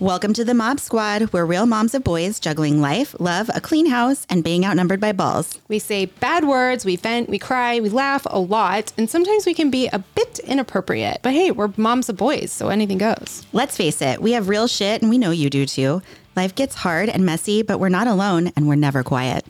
[0.00, 1.32] Welcome to the Mob Squad.
[1.32, 5.10] We're real moms of boys juggling life, love, a clean house, and being outnumbered by
[5.10, 5.58] balls.
[5.66, 9.54] We say bad words, we vent, we cry, we laugh a lot, and sometimes we
[9.54, 11.18] can be a bit inappropriate.
[11.24, 13.44] But hey, we're moms of boys, so anything goes.
[13.52, 16.00] Let's face it, we have real shit, and we know you do too.
[16.36, 19.44] Life gets hard and messy, but we're not alone, and we're never quiet.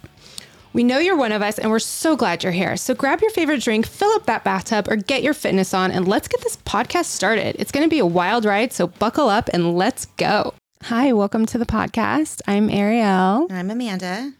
[0.74, 2.76] We know you're one of us, and we're so glad you're here.
[2.76, 6.06] So grab your favorite drink, fill up that bathtub, or get your fitness on, and
[6.06, 7.56] let's get this podcast started.
[7.58, 10.52] It's going to be a wild ride, so buckle up and let's go.
[10.82, 12.42] Hi, welcome to the podcast.
[12.46, 13.46] I'm Ariel.
[13.48, 14.32] And I'm Amanda.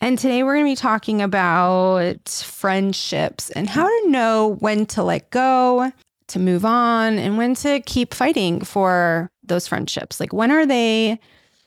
[0.00, 5.02] And today we're going to be talking about friendships and how to know when to
[5.02, 5.92] let go,
[6.28, 10.20] to move on, and when to keep fighting for those friendships.
[10.20, 11.18] Like, when are they?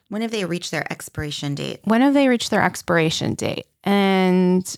[0.10, 1.80] When have they reached their expiration date?
[1.86, 3.66] When have they reached their expiration date?
[3.84, 4.76] And,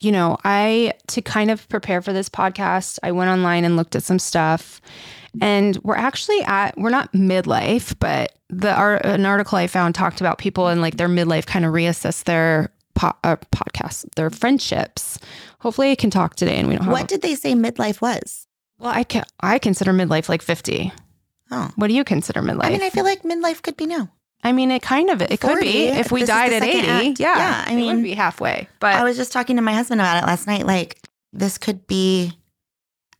[0.00, 3.96] you know, I, to kind of prepare for this podcast, I went online and looked
[3.96, 4.80] at some stuff.
[5.40, 10.20] And we're actually at, we're not midlife, but the art, an article I found talked
[10.20, 15.18] about people in like their midlife kind of reassess their po- uh, podcasts, their friendships.
[15.60, 16.92] Hopefully I can talk today and we don't have.
[16.92, 18.46] What did they say midlife was?
[18.78, 20.92] well, I can, I consider midlife like 50.
[21.50, 21.70] Oh.
[21.76, 22.64] What do you consider midlife?
[22.64, 24.10] I mean, I feel like midlife could be now.
[24.42, 26.86] I mean, it kind of, it could be if we died at 80.
[26.88, 27.20] act.
[27.20, 27.36] Yeah.
[27.36, 30.00] Yeah, I it mean- would be halfway, but I was just talking to my husband
[30.00, 30.66] about it last night.
[30.66, 31.00] Like,
[31.32, 32.32] this could be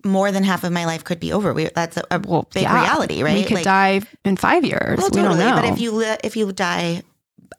[0.04, 1.52] more than half of my life could be over.
[1.52, 2.80] We, that's a, a Well, big yeah.
[2.80, 3.34] reality, right?
[3.34, 4.98] We could like, die in five years.
[4.98, 5.54] Well, we don't know.
[5.56, 7.02] But if you li- if you die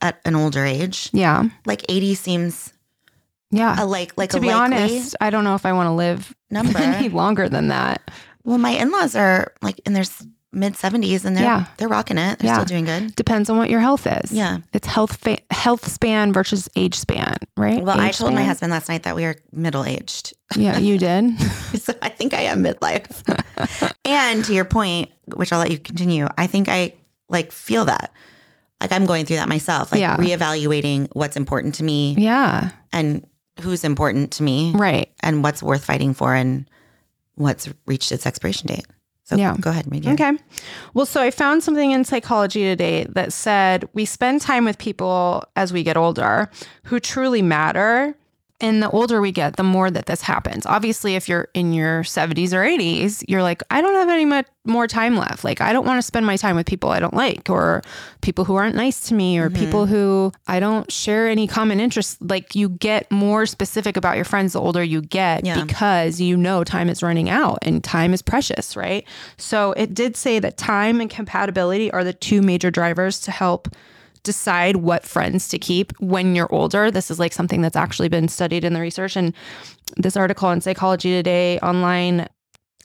[0.02, 2.72] at an older age, yeah, like eighty seems
[3.52, 3.76] yeah.
[3.84, 6.34] a like like to a be honest, I don't know if I want to live
[6.50, 6.78] number.
[6.80, 8.10] any longer than that.
[8.46, 10.06] well, my in laws are like in their
[10.58, 11.66] mid seventies, and they're Yeah.
[11.78, 12.40] they're rocking it.
[12.40, 12.54] They're Yeah.
[12.56, 13.16] still doing good.
[13.16, 14.32] Depends on what your health is.
[14.32, 14.58] Yeah.
[14.74, 17.84] it's health fa- health span versus age span, right?
[17.84, 20.34] Well, I Age told my husband last night that we are middle aged.
[20.56, 21.40] Yeah, you did.
[21.80, 23.24] so I think I am midlife.
[24.06, 26.94] and to your point, which I'll let you continue, I think I
[27.30, 28.12] like feel that.
[28.82, 30.18] Like I'm going through that myself, like Yeah.
[30.18, 33.26] reevaluating what's important to me yeah, and
[33.62, 35.10] who's important to me right.
[35.22, 36.70] and what's worth fighting for and
[37.36, 38.86] what's reached its expiration date.
[39.30, 39.56] So Yeah.
[39.60, 40.14] go ahead, Media.
[40.14, 40.32] Okay.
[40.94, 45.44] Well, so I found something in psychology today that said we spend time with people
[45.58, 46.50] as we get older
[46.84, 48.16] who truly matter.
[48.60, 50.66] And the older we get, the more that this happens.
[50.66, 54.48] Obviously, if you're in your 70s or 80s, you're like, I don't have any much
[54.66, 55.44] more time left.
[55.44, 57.84] Like, I don't want to spend my time with people I don't like, or
[58.22, 59.64] people who aren't nice to me, or mm-hmm.
[59.64, 62.18] people who I don't share any common interests.
[62.20, 65.64] Like, you get more specific about your friends the older you get Yeah.
[65.64, 69.06] because you know time is running out and time is precious, right?
[69.38, 73.68] So, it did say that time and compatibility are the two major drivers to help
[74.28, 76.92] decide what friends to keep when you're older.
[76.92, 79.16] This is like something that's actually been studied in the research.
[79.16, 79.34] And
[79.96, 82.28] this article in Psychology Today online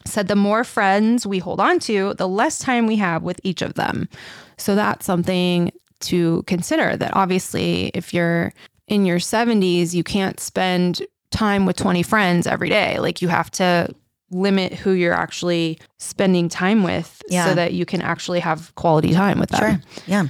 [0.07, 3.61] said the more friends we hold on to, the less time we have with each
[3.61, 4.09] of them.
[4.57, 5.73] So that's something
[6.03, 8.53] to consider that obviously, if you're
[8.87, 12.99] in your 70s, you can't spend time with 20 friends every day.
[13.01, 13.93] Like you have to
[14.31, 17.47] limit who you're actually spending time with Yeah.
[17.47, 19.61] so that you can actually have quality time with them.
[19.61, 19.81] Sure.
[20.07, 20.27] Yeah.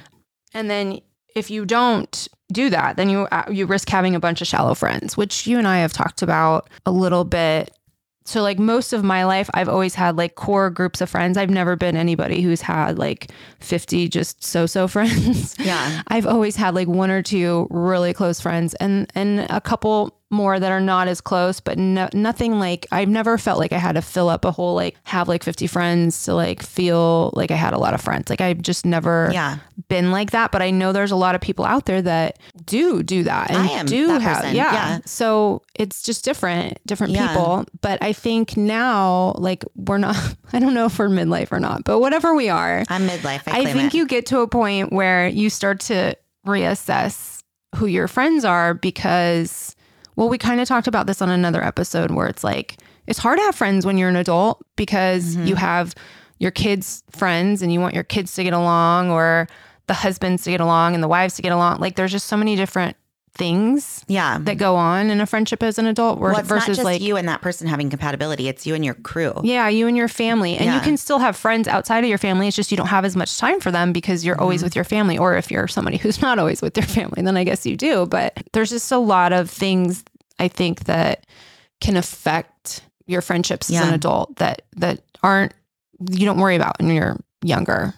[0.54, 1.00] And then
[1.34, 4.74] if you don't do that, then you uh, you risk having a bunch of shallow
[4.74, 7.70] friends, which you and I have talked about a little bit.
[8.24, 11.36] So like most of my life I've always had like core groups of friends.
[11.36, 15.56] I've never been anybody who's had like 50 just so-so friends.
[15.58, 16.02] Yeah.
[16.08, 20.58] I've always had like one or two really close friends and and a couple more
[20.58, 23.94] that are not as close, but no, nothing like I've never felt like I had
[23.96, 27.54] to fill up a whole like have like 50 friends to like feel like I
[27.56, 28.30] had a lot of friends.
[28.30, 29.58] Like I've just never Yeah.
[29.88, 33.02] been like that, but I know there's a lot of people out there that do
[33.02, 34.72] do that and I am do that have person, yeah.
[34.72, 34.98] yeah.
[35.04, 37.28] So it's just different, different Yeah.
[37.28, 37.66] people.
[37.80, 40.16] But I think now, like we're not.
[40.54, 43.42] I don't know if we're midlife or not, but whatever we are, I'm midlife.
[43.46, 43.98] I, I, think it.
[43.98, 46.14] you get to a point where you start to
[46.46, 47.42] reassess
[47.76, 49.74] who your friends are because,
[50.16, 53.38] well, we kind of talked about this on another episode where it's like it's hard
[53.38, 55.46] to have friends when you're an adult because Mm-hmm.
[55.46, 55.94] you have
[56.38, 59.48] your kids' friends and you want your kids to get along or
[59.86, 61.78] the husbands to get along and the wives to get along.
[61.80, 62.96] Like there's just so many different
[63.34, 64.36] things yeah.
[64.42, 67.00] that go on in a friendship as an adult well, it's versus not just like
[67.00, 68.46] you and that person having compatibility.
[68.48, 69.32] It's you and your crew.
[69.42, 70.56] yeah, you and your family.
[70.56, 72.46] And you can still have friends outside of your family.
[72.46, 74.42] It's just you don't have as much time for them because you're Mm-hmm.
[74.42, 75.16] always with your family.
[75.16, 78.06] Or if you're somebody who's not always with their family, then I guess you do.
[78.06, 80.04] But there's just a lot of things
[80.38, 81.26] I think that
[81.80, 85.52] can affect your friendships as an adult that that aren't
[86.10, 87.94] you don't worry about when you're younger.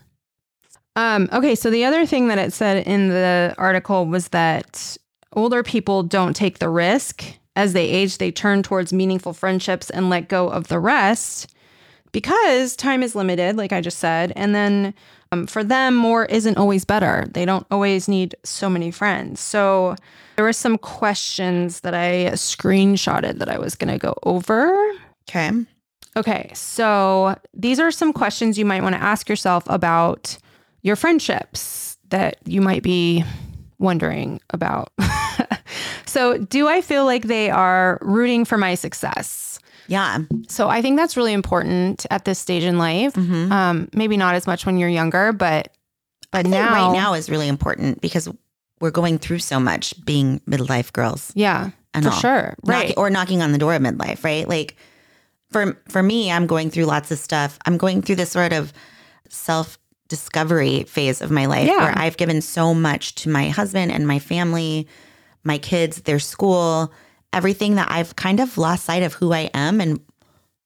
[0.97, 4.97] Um, okay, so the other thing that it said in the article was that
[5.35, 7.25] older people don't take the risk.
[7.57, 11.55] As they age, they turn towards meaningful friendships and let go of the rest
[12.13, 14.33] because time is limited, like I just said.
[14.37, 14.95] And then
[15.33, 17.27] um, for them, more isn't always better.
[17.33, 19.41] They don't always need so many friends.
[19.41, 19.97] So
[20.37, 24.73] there were some questions that I screenshotted that I was going to go over.
[25.29, 25.51] Okay.
[26.17, 30.39] Okay, so these are some questions you might want to ask yourself about
[30.83, 33.25] your friendships that you might be
[33.79, 34.93] wondering about.
[36.07, 39.59] so, do I feel like they are rooting for my success?
[39.89, 40.19] Yeah.
[40.49, 43.15] So, I think that's really important at this stage in life.
[43.15, 43.51] Mhm.
[43.51, 45.69] Um, maybe not as much when you're younger, but
[46.31, 48.29] but now, right now is really important because
[48.81, 51.31] we're going through so much being midlife girls.
[51.35, 52.19] yeah, and for all.
[52.19, 52.89] sure, right?
[52.89, 54.49] Knocking- or knocking on the door of midlife, right?
[54.49, 54.77] Like
[55.53, 57.59] for for me, I'm going through lots of stuff.
[57.67, 58.73] I'm going through this sort of
[59.29, 61.79] self discovery phase of my life Yeah.
[61.79, 64.87] where I've given so much to my husband and my family,
[65.45, 66.93] my kids, their school,
[67.33, 70.01] everything that I've kind of lost sight of who I am and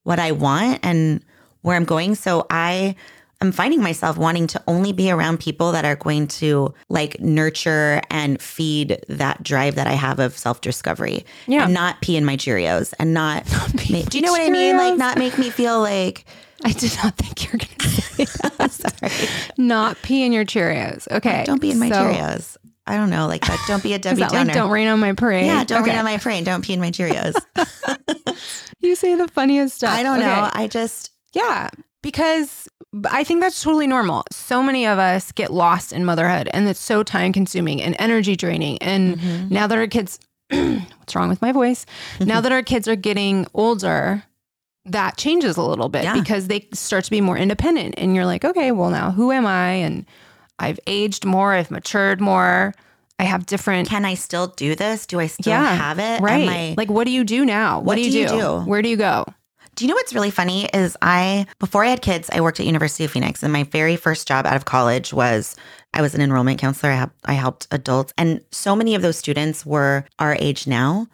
[0.03, 1.23] what I want and
[1.61, 2.15] where I'm going.
[2.15, 2.95] So I
[3.41, 8.01] am finding myself wanting to only be around people that are going to like nurture
[8.09, 11.25] and feed that drive that I have of self discovery.
[11.47, 11.65] Yeah.
[11.65, 13.45] And not pee in my Cheerios and not,
[13.77, 14.77] pee ma- in do you know what I mean?
[14.77, 16.25] Like not make me feel like,
[16.65, 18.25] I did not think you were going to say
[18.57, 18.71] that.
[19.21, 21.09] sorry, not pee in your Cheerios.
[21.09, 22.57] Okay, don't be in my so- Cheerios.
[22.89, 23.63] I don't know, like that.
[23.67, 24.45] Don't be a Debbie Downer.
[24.45, 25.45] like don't rain on my parade?
[25.45, 25.91] yeah, don't okay.
[25.91, 26.43] read on my parade.
[26.45, 27.35] Don't pee in my Cheerios.
[28.81, 29.93] You say the funniest stuff.
[29.93, 30.25] I don't Okay.
[30.27, 30.49] know.
[30.53, 31.69] I just, Yeah,
[32.01, 32.69] because
[33.11, 34.23] I think that's totally normal.
[34.31, 38.35] So many of us get lost in motherhood and it's so time consuming and energy
[38.37, 38.77] draining.
[38.81, 39.53] And Mm-hmm.
[39.53, 40.17] now that our kids,
[40.49, 41.85] what's wrong with my voice?
[42.21, 44.23] now that our kids are getting older,
[44.85, 46.13] that changes a little bit Yeah.
[46.13, 47.95] because they start to be more independent.
[47.97, 49.71] And you're like, okay, well, now who am I?
[49.71, 50.05] And
[50.59, 52.73] I've aged more, I've matured more.
[53.17, 55.05] I have different can I still do this?
[55.05, 56.19] Do I still yeah, have it?
[56.19, 56.49] Am Right.
[56.49, 57.77] I- like, what do you do now?
[57.79, 58.37] What, What do you do you do?
[58.37, 58.59] do?
[58.61, 59.25] Where do you go?
[59.75, 62.65] Do you know what's really funny is I before I had kids, I worked at
[62.65, 65.55] University of Phoenix, and my very first job out of college was
[65.93, 66.91] I was an enrollment counselor.
[66.91, 71.07] I, helped, I helped adults, and so many of those students were our age now.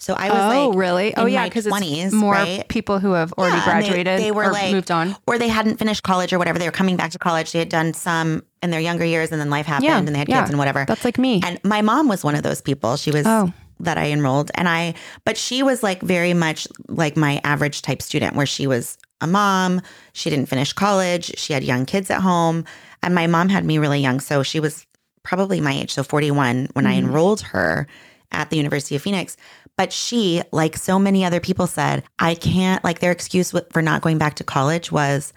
[0.00, 1.14] So I was like, oh, like, really?
[1.16, 2.66] Oh, yeah, because it's more right?
[2.68, 5.14] people who have already Yeah, and they- graduated they were or like- moved on.
[5.26, 6.58] or they hadn't finished college or whatever.
[6.58, 7.52] They were coming back to college.
[7.52, 10.16] They had done some in their younger years, and then life happened, Yeah, and they
[10.18, 10.40] had yeah.
[10.40, 10.86] kids and whatever.
[10.88, 11.42] That's like me.
[11.44, 12.96] And my mom was one of those people.
[12.96, 13.52] She was Oh.
[13.78, 14.50] that I enrolled.
[14.54, 14.94] And I,
[15.26, 19.26] but she was like very much like my average type student where she was a
[19.26, 19.82] mom.
[20.14, 21.32] She didn't finish college.
[21.38, 22.64] She had young kids at home.
[23.02, 24.20] And my mom had me really young.
[24.20, 24.86] So she was
[25.24, 25.92] probably my age.
[25.92, 26.98] So 41 when I Mhm.
[27.04, 27.86] enrolled her
[28.32, 29.36] at the University of Phoenix.
[29.80, 34.02] But she, like so many other people, said, I can't, like their excuse for not
[34.02, 35.32] going back to college was,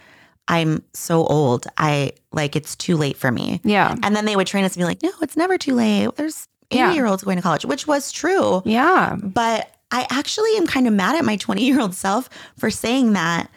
[0.49, 1.65] I'm so old.
[1.77, 3.61] I like it's too late for me.
[3.63, 3.95] yeah.
[4.03, 6.13] And then they would train us to be like, no, it's never too late.
[6.17, 6.93] There's 80 Yeah.
[6.93, 8.61] year olds going to college, which was true.
[8.65, 9.15] Yeah.
[9.21, 13.13] But I actually am kind of mad at my 20 year old self for saying
[13.13, 13.49] that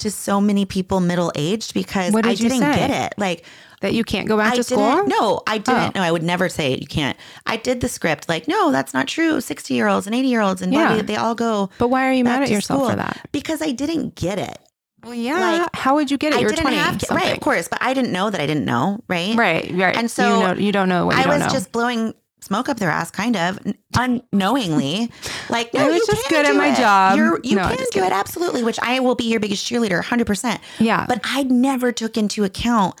[0.00, 3.14] to so many people middle aged because I did you didn't get it.
[3.18, 3.44] Like,
[3.80, 5.06] That you can't go back I to school?
[5.06, 5.58] No, I oh.
[5.58, 5.68] didn't.
[5.68, 5.90] Oh.
[5.94, 6.80] No, I would never say it.
[6.80, 7.16] You can't.
[7.46, 9.40] I did the script like, no, that's not true.
[9.40, 10.94] 60 year olds and 80 year olds and Yeah.
[10.94, 13.28] blah, they all go But why are you mad at yourself school for that?
[13.32, 14.58] because I didn't get it.
[15.02, 15.40] Well, yeah.
[15.62, 16.36] Like, How would you get it?
[16.36, 18.46] I You're didn't 20 have to, right, of course, but I didn't know that I
[18.46, 19.34] didn't know, right?
[19.34, 19.96] Right, right.
[19.96, 21.48] And so you, know, you don't know what you I was know.
[21.48, 22.12] just blowing
[22.50, 23.60] smoke up their ass, kind of
[23.96, 25.10] unknowingly.
[25.48, 26.76] Like, no, I was just good at my it.
[26.76, 27.16] job.
[27.16, 28.04] You're, you No, can do kidding.
[28.04, 30.60] it absolutely, which I will be your biggest cheerleader, hundred percent.
[30.78, 31.06] yeah.
[31.08, 32.94] But I never took into account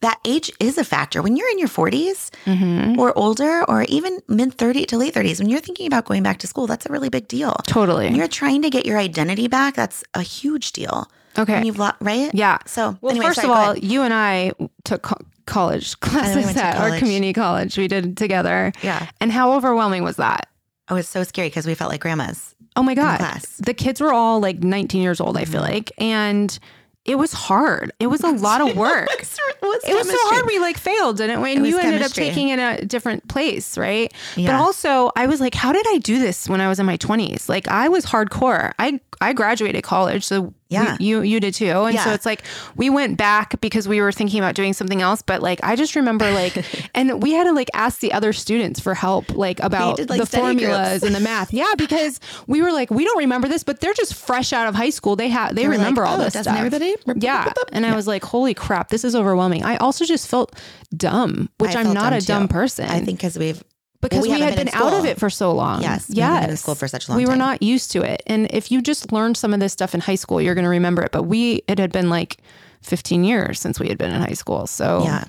[0.00, 2.98] that age is a factor when you're in your 40s Mhm.
[2.98, 5.38] or older, or even mid 30 to late 30s.
[5.38, 7.54] When you're thinking about going back to school, that's a really big deal.
[7.68, 8.06] Totally.
[8.06, 11.08] When you're trying to get your identity back, that's a huge deal.
[11.38, 11.52] okay.
[11.54, 12.32] When you've lo- right?
[12.34, 12.58] yeah.
[12.66, 14.50] So, Well, anyway, first sorry, of all, you and I
[14.82, 15.06] took
[15.48, 16.98] college classes to at our college.
[17.00, 17.76] community college.
[17.76, 18.72] We did it together.
[18.82, 20.48] yeah, And how overwhelming was that?
[20.90, 22.54] oh, it's so scary because we felt like grandmas.
[22.74, 23.18] Oh my God.
[23.18, 23.56] class.
[23.58, 25.68] The kids were all like 19 years old, I feel Mhm.
[25.70, 25.92] like.
[25.98, 26.58] And
[27.04, 27.92] it was hard.
[28.00, 29.06] It was a lot of work.
[29.10, 30.46] What's- what's It was so hard.
[30.46, 31.50] We like failed, didn't we?
[31.52, 32.24] And It was you ended chemistry.
[32.28, 34.10] up taking in a different place, right?
[34.36, 34.46] Yeah.
[34.56, 36.96] But also, I was like, how did I do this when I was in my
[36.96, 37.48] 20s?
[37.50, 38.72] Like, I was hardcore.
[38.78, 40.96] I I graduated college, so we- Yeah.
[41.00, 41.70] you you did too.
[41.70, 42.42] Oh, and so it's like
[42.76, 45.22] we went back because we were thinking about doing something else.
[45.22, 46.62] But like, I just remember like,
[46.94, 50.20] and we had to like ask the other students for help, like about did, like,
[50.20, 51.04] the formulas groups.
[51.04, 51.52] and the math.
[51.54, 54.74] Yeah, because we were like, we don't remember this, but they're just fresh out of
[54.74, 55.16] high school.
[55.16, 56.46] They have they, They were like, remember all "Oh, this stuff.
[56.54, 57.50] everybody?" Yeah.
[57.72, 59.64] And I was like, holy crap, this is overwhelming.
[59.64, 60.54] I also just felt
[60.94, 62.52] dumb, which I I'm felt not a dumb, too.
[62.52, 62.88] person.
[62.90, 63.62] I think because we've
[64.00, 65.82] because we we, had been been, out of it for so long.
[65.82, 66.26] Yes, we yes.
[66.26, 67.38] haven't been in school for such a long We were time.
[67.38, 68.22] not used to it.
[68.26, 70.70] And if you just learned some of this stuff in high school, you're going to
[70.70, 71.10] remember it.
[71.12, 72.38] But we, it had been like
[72.82, 74.66] 15 years since we had been in high school.
[74.66, 75.24] So yeah.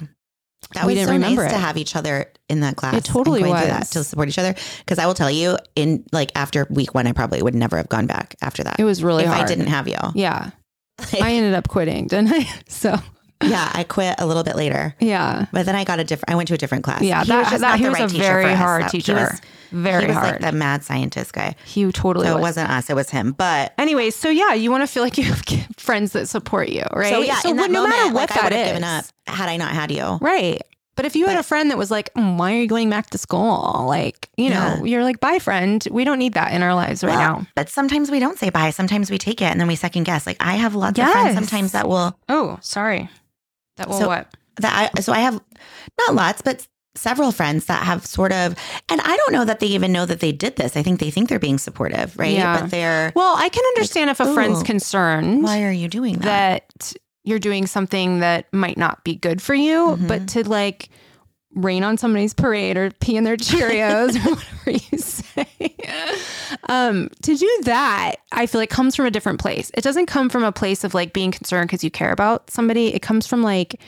[0.73, 2.93] That We was didn't so remember nice to have each other in that class.
[2.93, 3.89] It totally and going through was.
[3.89, 4.53] that to support each other.
[4.79, 7.89] Because I will tell you, in like after week one, I probably would never have
[7.89, 8.79] gone back after that.
[8.79, 9.45] it was really if hard.
[9.45, 9.97] I didn't have you.
[10.13, 10.51] Yeah.
[11.13, 12.45] I ended up quitting, didn't I?
[12.67, 12.95] So
[13.43, 14.95] yeah, I quit a little bit later.
[14.99, 15.45] yeah.
[15.51, 16.31] But then I got a different.
[16.31, 17.01] I went to a different class.
[17.01, 18.49] Yeah, he that- was just that- not he the was right a teacher very for
[18.51, 18.87] us, hard though.
[18.89, 19.15] teacher.
[19.15, 19.41] He was,
[19.71, 20.31] Very he was hard.
[20.31, 21.55] like the mad scientist guy.
[21.63, 22.41] He totally So it was.
[22.41, 22.89] wasn't us.
[22.89, 23.33] It was him.
[23.33, 25.43] But Anyways, so yeah, you want to feel like you have
[25.77, 27.13] friends that support you, right?
[27.13, 28.83] so yeah, in that no moment, matter what like, I that would have is, given
[28.83, 30.17] up had I not had you.
[30.21, 30.61] right?
[30.95, 33.09] But if you had a friend that was like, "Mm, "Why are you going back
[33.11, 34.83] to school?" Like, you know, Yeah.
[34.83, 35.87] you're like, "Bye, friend.
[35.89, 38.49] We don't need that in our lives right Well, now." But sometimes we don't say
[38.49, 38.71] bye.
[38.71, 40.27] Sometimes we take it and then we second guess.
[40.27, 43.07] Like I have lots of friends sometimes that will Oh, sorry.
[43.79, 44.27] That will So- what?
[44.61, 45.39] that I so I have
[45.99, 48.55] not lots, but several friends that have sort of
[48.89, 50.75] and I don't know that they even know that they did this.
[50.75, 52.33] I think they think they're being supportive, right?
[52.33, 52.59] Yeah.
[52.61, 56.63] But they're Well, I can understand if a friend's concerned why are you doing that?
[56.73, 56.93] that
[57.23, 60.07] you're doing something that might not be good for you, Mhm.
[60.09, 60.89] but to like
[61.55, 65.75] rain on somebody's parade or pee in their Cheerios or whatever you say.
[66.69, 69.71] Um, to do that, I feel like comes from a different place.
[69.73, 72.93] It doesn't come from a place of like being concerned because you care about somebody.
[72.93, 73.79] It comes from like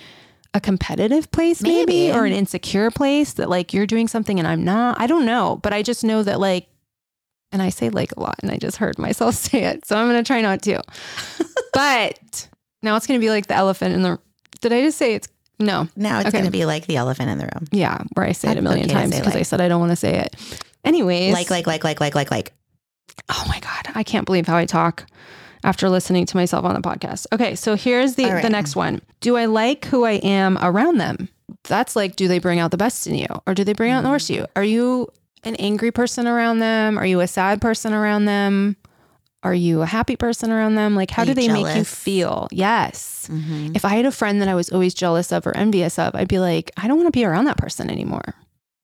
[0.53, 2.12] a competitive place, maybe, Maybe.
[2.12, 5.00] or an insecure place that like you're doing something and I'm not.
[5.00, 6.68] I don't know, but I just know that like,
[7.51, 10.08] and I say like a lot, and I just heard myself say it, so I'm
[10.08, 10.82] gonna try not to.
[11.74, 12.50] but
[12.82, 14.20] now it's gonna be like the elephant in the.
[14.62, 15.27] Did I just say it's
[15.62, 15.88] no?
[15.96, 16.38] Now it's Okay.
[16.39, 17.68] going to be like the elephant in the room.
[17.72, 19.91] Yeah, where I say it a million okay times because I said I don't want
[19.91, 20.36] to say it.
[20.84, 22.53] Anyways, Like, like, like, like, like, like, like.
[23.30, 25.06] oh my god, I can't believe how I talk
[25.63, 27.27] after listening to myself on the podcast.
[27.32, 28.41] Okay, so here's the right.
[28.41, 29.01] the next one.
[29.20, 31.30] Do I like who I am around them?
[31.65, 34.01] That's like, do they bring out the best in you, or do they bring out
[34.03, 34.48] the worst in you?
[34.56, 35.08] Are you
[35.44, 36.98] an angry person around them?
[36.98, 38.75] Are you a sad person around them?
[39.43, 40.95] Are you a happy person around them?
[40.95, 42.48] Like, how do they make you feel?
[42.51, 43.27] Yes.
[43.31, 43.75] Mhm.
[43.75, 46.27] If I had a friend that I was always jealous of or envious of, I'd
[46.27, 48.36] be like, I don't want to be around that person anymore.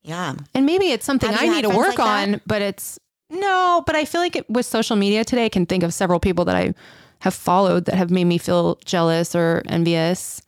[0.04, 0.36] Yeah.
[0.56, 2.98] And maybe it's something I need to work like on, but it's
[3.30, 6.20] no, but I feel like it, with social media today, I can think of several
[6.20, 6.74] people that I
[7.20, 10.42] have followed that have made me feel jealous or envious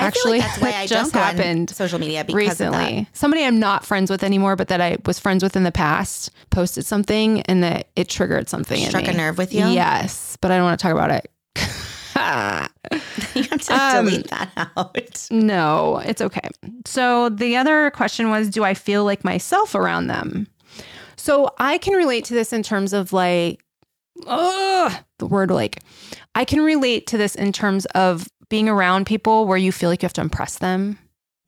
[0.00, 2.78] I Actually, like that's why I just happened social media because of that.
[2.78, 3.08] recently.
[3.12, 6.30] Somebody I'm not friends with anymore, but that I was friends with in the past
[6.50, 9.66] posted something and that it triggered something in Struck a nerve with you.
[9.66, 11.30] Yes, but I don't want to talk about it.
[13.34, 15.26] you have to Um, delete that out.
[15.30, 16.48] No, it's okay.
[16.84, 20.46] So the other question was Do I feel like myself around them?
[21.16, 23.62] So I can relate to this in terms of like,
[24.24, 25.80] the word like,
[26.34, 30.02] I can relate to this in terms of being around people where you feel like
[30.02, 30.98] you have to impress them.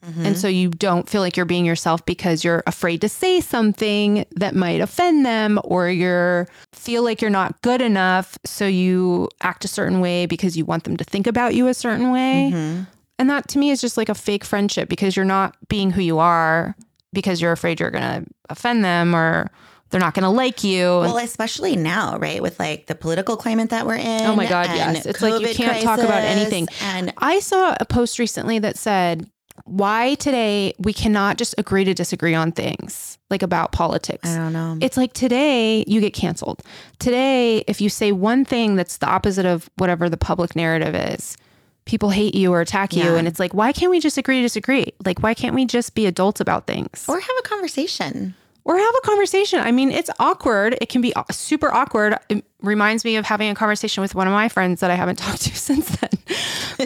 [0.06, 0.24] Mhm.
[0.26, 4.24] And so you don't feel like you're being yourself because you're afraid to say something
[4.36, 9.64] that might offend them or you're feel like you're not good enough so you act
[9.64, 12.50] a certain way because you want them to think about you a certain way.
[12.54, 12.86] Mhm.
[13.18, 16.00] And that to me is just like a fake friendship because you're not being who
[16.00, 16.76] you are
[17.12, 19.50] because you're afraid you're going to offend them or
[19.90, 20.84] they're not going to like you.
[20.84, 22.42] Well, especially now, right?
[22.42, 24.26] With like the political climate that we're in.
[24.26, 25.06] Oh my God, yes.
[25.06, 26.68] It's like you can't talk about anything.
[26.82, 29.30] And I saw a post recently that said,
[29.64, 34.28] why today we cannot just agree to disagree on things like about politics.
[34.28, 34.78] I don't know.
[34.80, 36.62] It's like today you get canceled.
[36.98, 41.36] Today, if you say one thing that's the opposite of whatever the public narrative is,
[41.84, 43.16] people hate you or attack you.
[43.16, 44.92] And it's like, why can't we just agree to disagree?
[45.04, 47.04] Like, why can't we just be adults about things?
[47.08, 48.34] or have a conversation.
[48.68, 49.60] Or have a conversation.
[49.60, 50.76] I mean, it's awkward.
[50.82, 52.18] It can be super awkward.
[52.28, 55.16] It reminds me of having a conversation with one of my friends that I haven't
[55.18, 56.10] talked to since then.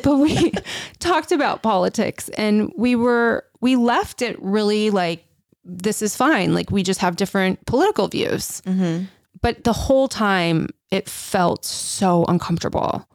[0.05, 0.53] but we
[1.01, 5.25] talked about politics and we were, we left it really like,
[5.65, 6.55] this is fine.
[6.55, 8.63] Like, we just have different political views.
[8.65, 9.05] Mm-hmm.
[9.41, 13.09] But the whole time, it felt so uncomfortable.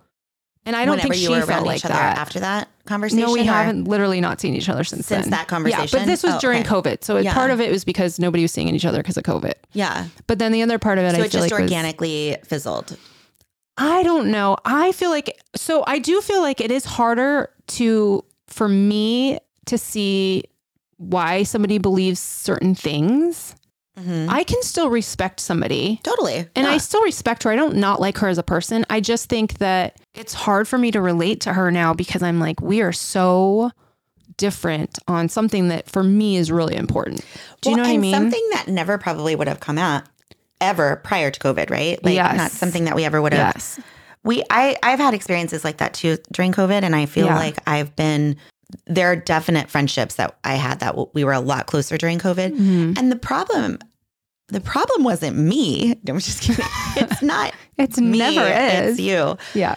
[0.67, 2.17] And I don't think you she were felt around like other that.
[2.17, 3.25] after that conversation.
[3.25, 5.31] No, we or- haven't literally not seen each other since Since then.
[5.31, 6.69] that Yeah, but this was Oh, during okay.
[6.69, 7.33] COVID, so Yeah.
[7.33, 9.53] part of it was because nobody was seeing each other because of COVID.
[9.74, 10.07] Yeah.
[10.27, 12.97] But then the other part of it, So I it just like was- organically fizzled.
[13.77, 14.57] I don't know.
[14.65, 19.77] I feel like so I do feel like it is harder to for me to
[19.77, 20.43] see
[20.97, 23.55] why somebody believes certain things.
[23.97, 24.29] Mhm.
[24.29, 25.99] I can still respect somebody.
[26.03, 26.47] Totally.
[26.55, 27.51] And I still respect her.
[27.51, 28.85] I don't not like her as a person.
[28.89, 32.39] I just think that it's hard for me to relate to her now because I'm
[32.39, 33.71] like, we are so
[34.37, 37.25] different on something that for me is really important.
[37.61, 38.13] Do you know what I mean?
[38.13, 40.03] Something that never probably would have come out
[40.61, 42.03] ever prior to COVID, right?
[42.03, 42.37] Like Yes.
[42.37, 43.55] not something that we ever would have.
[43.55, 43.79] yes.
[44.23, 47.35] We I I've had experiences like that too during COVID, and I feel Yeah.
[47.37, 48.35] like I've been.
[48.85, 52.51] There are definite friendships that I had that we were a lot closer during COVID,
[52.57, 52.97] Mhm.
[52.99, 53.79] and the problem.
[54.49, 55.91] The problem wasn't me.
[56.07, 56.65] I'm just kidding.
[56.95, 58.17] It's not It's me.
[58.17, 58.91] never is.
[58.93, 59.37] It's you.
[59.53, 59.75] Yeah.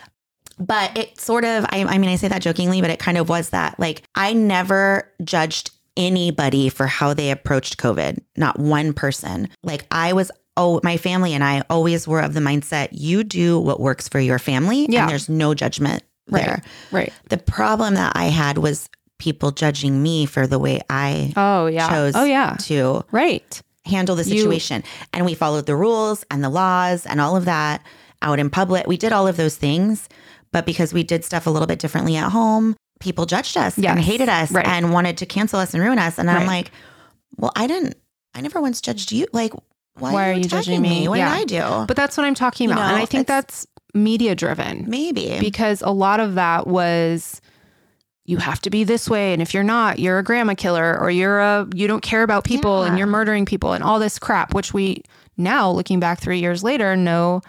[0.58, 3.28] But it sort of, I, I mean, I say that jokingly, but it kind of
[3.28, 3.78] was that.
[3.80, 9.48] Like, I never judged anybody for how they approached COVID, not one person.
[9.62, 13.58] Like, I was oh, my family and I always were of the mindset you do
[13.58, 15.02] what works for your family Yeah.
[15.02, 16.62] and there's no judgment there.
[16.90, 17.12] Right.
[17.30, 21.88] The problem that I had was people judging me for the way I Oh yeah.
[21.88, 22.56] chose oh yeah.
[22.60, 23.62] to Right.
[23.84, 24.82] Handle the You- situation.
[25.12, 27.82] and we followed the rules and the laws and all of that
[28.22, 28.86] out in public.
[28.86, 30.08] We did all of those things,
[30.52, 33.92] but because we did stuff a little bit differently at home, people judged us Yes.
[33.96, 34.66] and hated us Right.
[34.66, 36.18] and wanted to cancel us and ruin us.
[36.18, 36.70] And I'm like,
[37.38, 37.94] well, I didn't,
[38.34, 39.26] I never once judged you.
[39.32, 39.54] Like,
[39.98, 41.00] why, Why are you you judging me?
[41.00, 41.08] me?
[41.08, 41.34] What Yeah.
[41.34, 41.44] did I
[41.80, 41.86] do?
[41.86, 42.92] But that's what I'm talking You about.
[42.92, 44.84] and I think that's media driven.
[44.86, 45.38] Maybe.
[45.40, 47.40] because a lot of that was
[48.30, 51.10] you have to be this way and if you're not you're a grandma killer or
[51.10, 54.54] you're a you don't care about people and you're murdering people and all this crap
[54.54, 55.02] which we
[55.36, 57.42] now looking back 3 years later know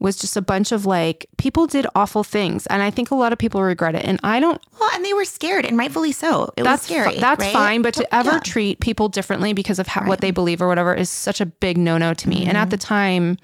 [0.00, 3.32] was just a bunch of like people did awful things and i think a lot
[3.32, 6.52] of people regret it and i don't well, and they were scared and rightfully so.
[6.56, 7.18] It that's was scary.
[7.18, 7.52] that's right?
[7.52, 8.38] fine but to ever Yeah.
[8.40, 11.76] treat people differently because of how, what they believe or whatever is such a big
[11.76, 13.38] no-no to me and at the time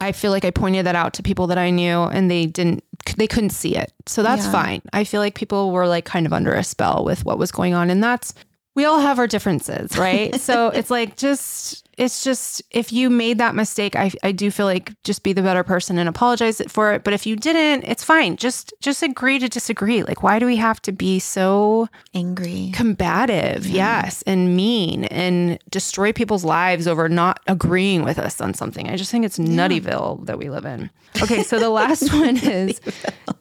[0.00, 2.82] i feel like i pointed that out to people that i knew and they didn't
[3.16, 3.92] they couldn't see it.
[4.06, 4.52] So that's Yeah.
[4.52, 4.82] fine.
[4.92, 7.72] I feel like people were like kind of under a spell with what was going
[7.72, 7.88] on.
[7.88, 8.34] And that's
[8.74, 10.34] we all have our differences right?
[10.40, 14.66] So it's like just it's just if you made that mistake I, I do feel
[14.66, 17.04] like just be the better person and apologize for it.
[17.04, 18.36] But if you didn't it's fine.
[18.36, 20.02] Just just agree to disagree.
[20.02, 22.72] Like why do we have to be so angry.
[22.74, 28.88] combative, yes, and mean and destroy people's lives over not agreeing with us on something.
[28.88, 30.90] I just think it's Nuttyville that we live in.
[31.22, 32.80] Okay, so the last one is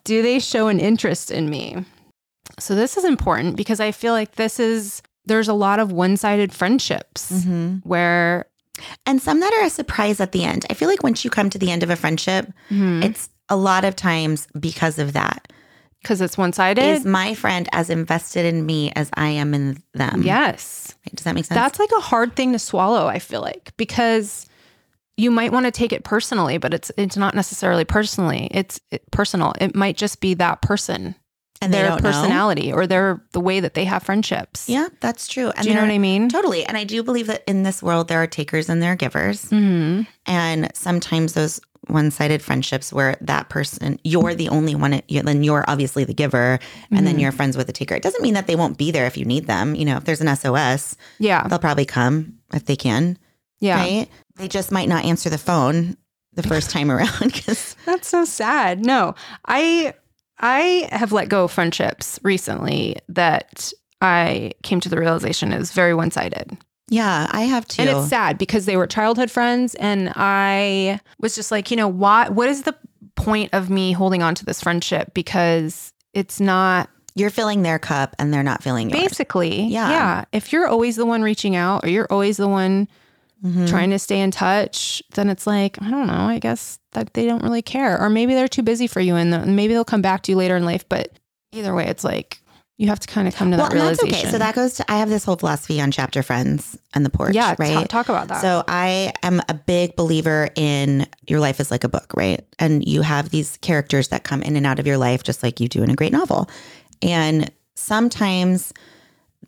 [0.04, 1.86] do they show an interest in me?
[2.60, 6.52] So this is important because I feel like this is there's a lot of one-sided
[6.54, 7.82] friendships Mhm.
[7.86, 8.46] where
[9.06, 10.66] And some that are a surprise at the end.
[10.70, 13.04] I feel like once you come to the end of a friendship, Mm-hmm.
[13.04, 15.52] it's a lot of times because of that.
[16.02, 16.82] because it's one-sided.
[16.82, 20.22] Is my friend as invested in me as I am in them?
[20.24, 20.96] yes.
[21.14, 21.60] Does that make sense?
[21.60, 24.46] That's like a hard thing to swallow, I feel like, because
[25.18, 28.48] you might want to take it personally, but it's it's not necessarily personally.
[28.52, 29.52] It's it, personal.
[29.60, 31.16] It might just be that person,
[31.62, 32.10] and their don't know.
[32.10, 34.70] personality or their the way that they have friendships.
[34.70, 35.50] Yeah, that's true.
[35.50, 36.30] And Do you know what I mean?
[36.30, 36.66] Totally.
[36.66, 39.46] And I do believe that in this world, there are takers and there are givers.
[39.46, 40.04] Mm-hmm.
[40.26, 45.44] And sometimes those one sided friendships where that person, you're the only one, you- then
[45.44, 46.60] you're obviously the giver,
[46.92, 47.22] and then Mhm.
[47.22, 47.96] you're friends with the taker.
[47.96, 49.74] It doesn't mean that they won't be there if you need them.
[49.76, 51.48] You know, if there's an SOS, Yeah.
[51.48, 53.18] they'll probably come if they can.
[53.60, 53.78] Yeah.
[53.78, 54.08] Right.
[54.36, 55.98] They just might not answer the phone
[56.34, 58.86] the first time around because That's so sad.
[58.86, 59.16] No,
[59.48, 59.94] I
[60.40, 63.72] I have let go of friendships recently that
[64.02, 66.58] I came to the realization is very one sided.
[66.90, 67.82] yeah, I have too.
[67.82, 71.88] And it's sad because they were childhood friends and I was just like, you know,
[71.88, 72.76] why what is the
[73.16, 78.16] point of me holding on to this friendship because it's not you're filling their cup
[78.18, 79.02] and they're not filling yours.
[79.02, 79.90] basically Yeah.
[79.90, 82.88] yeah if you're always the one reaching out or you're always the one
[83.44, 83.70] Mhm.
[83.70, 87.26] trying to stay in touch then it's like i don't know i guess that they
[87.26, 90.02] don't really care or maybe they're too busy for you and the- maybe they'll come
[90.02, 91.18] back to you later in life but
[91.54, 92.42] either way it's like
[92.78, 94.32] you have to kind of come to Well, that and that's realization okay.
[94.32, 97.34] So that goes to I have this whole philosophy on chapter friends and the porch.
[97.36, 97.74] yeah right.
[97.74, 101.84] ta- talk about that So I am a big believer in your life is like
[101.84, 102.46] a book, right?
[102.58, 105.60] And you have these characters that come in and out of your life just like
[105.60, 106.50] you do in a great novel.
[107.02, 108.74] And sometimes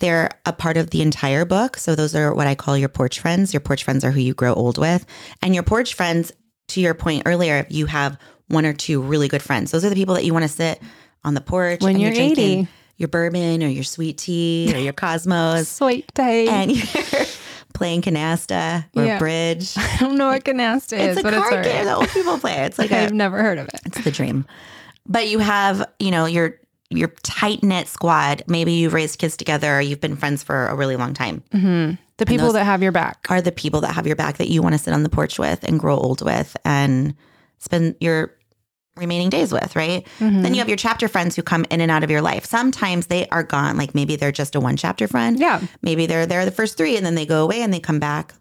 [0.01, 1.77] they're a part of the entire book.
[1.77, 3.53] So those are what I call your porch friends.
[3.53, 5.05] Your porch friends are who you grow old with.
[5.41, 6.33] And your porch friends,
[6.69, 9.71] to your point earlier, you have one or two really good friends.
[9.71, 10.81] Those are the people that you want to sit
[11.23, 12.67] on the porch When and you're drinking 80.
[12.97, 17.25] your bourbon or your sweet tea or your Cosmos sweet day and you're
[17.73, 19.19] playing canasta or Yeah.
[19.19, 19.73] bridge.
[19.77, 22.37] i don't know what canasta is It's a but it's card game that old people
[22.39, 22.55] play.
[22.65, 24.45] It's like i've a, never heard of it it's the dream.
[25.07, 26.59] But you have, you know, your
[26.91, 28.43] your tight knit squad.
[28.47, 29.77] Maybe you've raised kids together.
[29.77, 31.43] Or you've been friends for a really long time.
[31.51, 34.47] hmm the people that have your back Are the people that have your back that
[34.47, 37.15] you want to sit on the porch with and grow old with and
[37.57, 38.35] spend your
[38.95, 40.05] remaining days with, right?
[40.19, 40.43] Mhm.
[40.43, 42.45] Then you have your chapter friends who come in and out of your life.
[42.45, 43.75] Sometimes they are gone.
[43.75, 45.39] Like maybe they're just a one chapter friend.
[45.39, 47.97] yeah maybe they're there the first three and then they go away and they come
[47.99, 48.33] back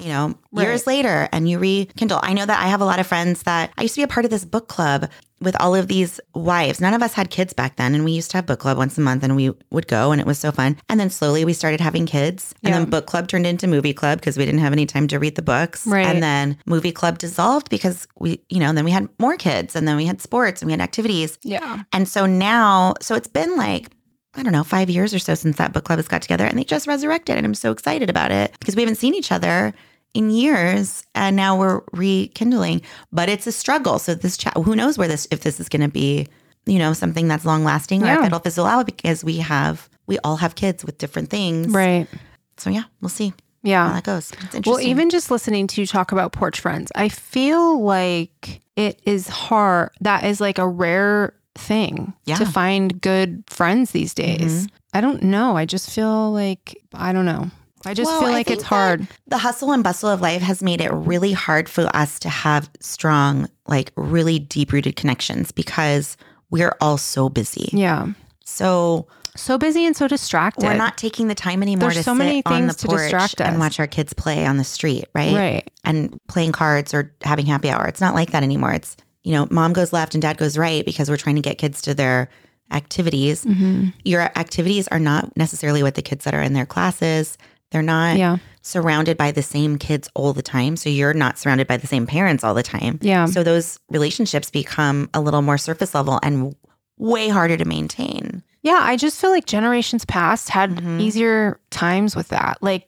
[0.00, 2.20] you know years later and you rekindle.
[2.22, 4.08] I know that i have a lot of friends that i used to be a
[4.08, 5.08] part of this book club
[5.40, 6.80] with all of these wives.
[6.80, 8.96] None of us had kids back then and we used to have book club once
[8.96, 10.76] a month and we would go and it was so fun.
[10.88, 12.78] And then slowly we started having kids and Yeah.
[12.78, 15.34] then book club turned into movie club because we didn't have any time to read
[15.34, 15.84] the books.
[15.84, 16.06] Right.
[16.06, 19.86] and then movie club dissolved because we you know then we had more kids and
[19.88, 21.36] then we had sports and we had activities.
[21.42, 21.82] Yeah.
[21.92, 23.90] And so now, so it's been like,
[24.34, 26.58] I don't know, five years or so since that book club has got together and
[26.58, 27.36] they just resurrected.
[27.36, 29.74] And I'm so excited about it because we haven't seen each other
[30.14, 32.82] in years and now we're rekindling.
[33.12, 33.98] But it's a struggle.
[33.98, 36.28] So this chat, who knows where this, if this is going to be,
[36.64, 40.18] you know, something that's long lasting or if it'll fizzle out because we have, we
[40.20, 41.68] all have kids with different things.
[41.68, 42.08] right
[42.56, 43.34] So yeah, we'll see.
[43.62, 43.92] Yeah.
[43.92, 44.32] that goes.
[44.32, 44.72] It's interesting.
[44.72, 49.28] Well, even just listening to you talk about porch friends, I feel like it is
[49.28, 49.90] hard.
[50.00, 52.36] That is like a rare thing Yeah.
[52.36, 54.38] to find good friends these mm-hmm.
[54.44, 54.68] days.
[54.94, 55.56] I don't know.
[55.56, 57.50] I just feel like, I don't know.
[57.84, 59.08] I just Well, feel like it's hard.
[59.26, 62.70] the hustle and bustle of life has made it really hard for us to have
[62.80, 66.16] strong, like really deep rooted connections because
[66.50, 67.70] we're all so busy.
[67.72, 68.06] Yeah.
[68.44, 70.64] So So busy and so distracted.
[70.64, 72.86] we're not taking the time anymore There's to so sit many on the things to
[72.88, 73.48] porch distract us.
[73.48, 75.34] and watch our kids play on the street, right?
[75.34, 75.70] right.
[75.84, 77.86] And playing cards or having happy hour.
[77.86, 78.72] It's not like that anymore.
[78.74, 81.58] It's, you know, mom goes left and dad goes right because we're trying to get
[81.58, 82.28] kids to their
[82.70, 83.44] activities.
[83.44, 87.36] hmm Your activities are not necessarily with the kids that are in their classes.
[87.70, 88.36] They're not Yeah.
[88.62, 90.76] surrounded by the same kids all the time.
[90.76, 92.98] So you're not surrounded by the same parents all the time.
[93.02, 93.26] Yeah.
[93.26, 96.54] So those relationships become a little more surface level and
[96.98, 98.42] way harder to maintain.
[98.62, 101.00] Yeah, I just feel like generations past had Mhm.
[101.00, 102.58] easier times with that.
[102.60, 102.86] Like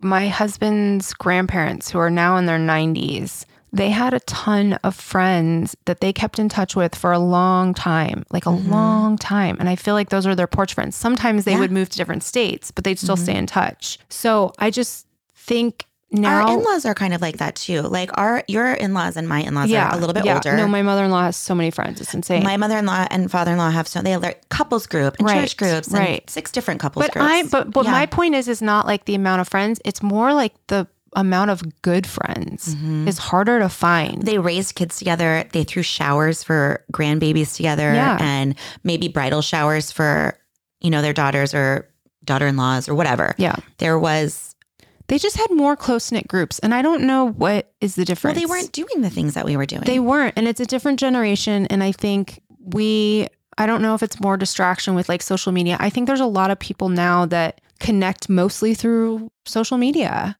[0.00, 5.74] my husband's grandparents, who are now in their 90s, they had a ton of friends
[5.86, 8.68] that they kept in touch with for a long time, like a Mhm.
[8.70, 9.56] long time.
[9.58, 10.94] And I feel like those are their porch friends.
[10.96, 11.58] Sometimes they Yeah.
[11.60, 13.22] would move to different states, but they'd still Mhm.
[13.22, 13.98] stay in touch.
[14.10, 16.42] So I just think now.
[16.46, 17.80] our in-laws are kind of like that too.
[17.80, 20.34] Like our your in-laws and my in-laws are a little bit yeah.
[20.34, 20.54] older.
[20.54, 21.98] No, my mother in law has so many friends.
[22.02, 22.44] It's insane.
[22.44, 25.88] my mother-in-law and father-in-law have so they have their couples group and Right, church groups
[25.88, 26.28] and right.
[26.28, 27.26] six different couples but groups.
[27.26, 27.92] I but but Yeah.
[27.92, 29.80] my point is is not like the amount of friends.
[29.86, 33.06] It's more like the amount of good friends Mhm.
[33.06, 34.22] is harder to find.
[34.22, 35.44] they raised kids together.
[35.52, 38.16] They threw showers for grandbabies together Yeah.
[38.20, 40.38] and maybe bridal showers for,
[40.80, 41.88] you know, their daughters or
[42.24, 43.34] daughter-in-laws or whatever.
[43.36, 43.56] yeah.
[43.78, 44.48] There was
[45.08, 46.58] They just had more close knit groups.
[46.60, 48.38] And I don't know what is the well, difference.
[48.38, 49.82] they weren't doing the things that we were doing.
[49.84, 50.32] They weren't.
[50.36, 51.66] And it's a different generation.
[51.66, 53.26] And I think we,
[53.58, 55.76] I don't know if it's more distraction with like social media.
[55.80, 60.38] I think there's a lot of people now that connect mostly through social media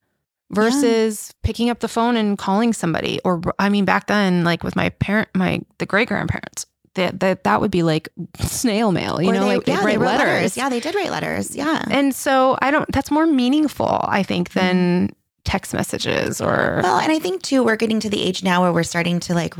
[0.53, 3.21] versus picking up the phone and calling somebody.
[3.25, 7.45] Or, I mean, back then, like with my parent, my, the great grandparents, that, that,
[7.45, 8.09] that would be like
[8.41, 10.57] snail mail, you Or know, they, like yeah, write they wrote letters.
[10.57, 11.57] Yeah, they did write letters.
[11.57, 11.83] Yeah.
[11.91, 16.83] And so I don't, that's more meaningful, I think, than text messages or, Mm-hmm.
[16.83, 19.35] Well, and I think too, we're getting to the age now where we're starting to
[19.35, 19.55] like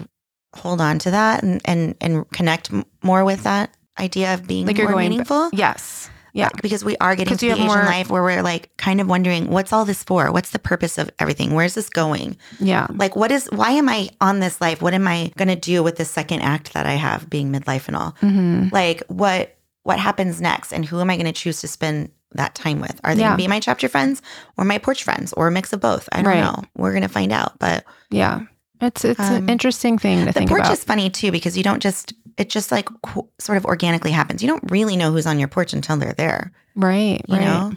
[0.55, 4.67] hold on to that and and and connect m- more with that idea of being
[4.67, 5.49] Like you're more going- meaningful.
[5.55, 6.11] yes.
[6.33, 6.49] Yeah.
[6.63, 9.49] Because we are getting to the in more- life where we're like kind of wondering,
[9.51, 10.33] what's all this for?
[10.33, 11.55] What's the purpose of everything?
[11.55, 12.37] Where's this going?
[12.59, 12.87] Yeah.
[12.91, 13.49] Like, what is?
[13.53, 14.81] Why am I on this life?
[14.83, 17.87] What am I going to do with this second act that I have, being midlife
[17.89, 18.11] and all?
[18.21, 22.11] hmm Like, what what happens next, and who am I going to choose to spend
[22.35, 22.99] that time with?
[23.05, 23.29] Are they Yeah.
[23.31, 24.23] going to be my chapter friends
[24.57, 26.09] or my porch friends or a mix of both?
[26.13, 26.41] I don't Right.
[26.41, 26.63] know.
[26.77, 27.85] We're going to find out, but.
[28.11, 28.43] Yeah.
[28.83, 30.57] It's it's Um, an interesting thing to think about.
[30.57, 33.65] The porch is funny too because you don't just it just like qu- sort of
[33.65, 34.43] organically happens.
[34.43, 37.21] You don't really know who's on your porch until they're there, right.
[37.29, 37.45] you right.
[37.45, 37.73] know.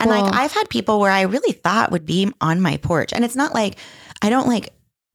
[0.00, 3.12] And Well- like I've had people where I really thought would be on my porch,
[3.12, 3.76] and it's not like
[4.20, 4.72] I don't like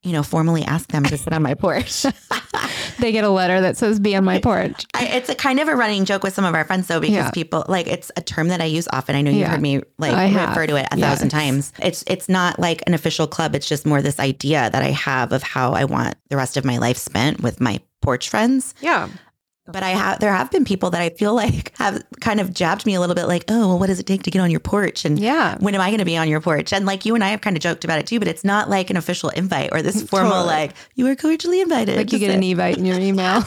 [0.08, 2.06] you know formally ask them to sit on my porch.
[3.00, 5.68] They get a letter that says "Be on my porch." I, it's a kind of
[5.68, 7.32] a running joke with some of our friends though because Yeah.
[7.32, 9.16] people like it's a term that I use often.
[9.16, 9.50] I know you've Yeah.
[9.50, 10.50] heard me like I have.
[10.50, 11.08] refer to it a Yes.
[11.08, 11.74] thousand times.
[11.80, 13.54] It's it's not like an official club.
[13.54, 16.66] It's just more this idea that I have of how I want the rest of
[16.66, 18.74] my life spent with my porch friends.
[18.82, 19.10] Yeah.
[19.70, 22.86] But I have there have been people that I feel like have kind of jabbed
[22.86, 24.60] me a little bit like, oh, well, what does it take to get on your
[24.62, 25.04] porch?
[25.06, 25.58] And Yeah.
[25.60, 26.72] when am I going to be on your porch?
[26.74, 28.70] And like you and I have kind of joked about it too, but it's not
[28.70, 30.48] like an official invite or this formal Totally.
[30.48, 31.98] like you are cordially invited.
[31.98, 33.44] Like you get an sit." evite in your email.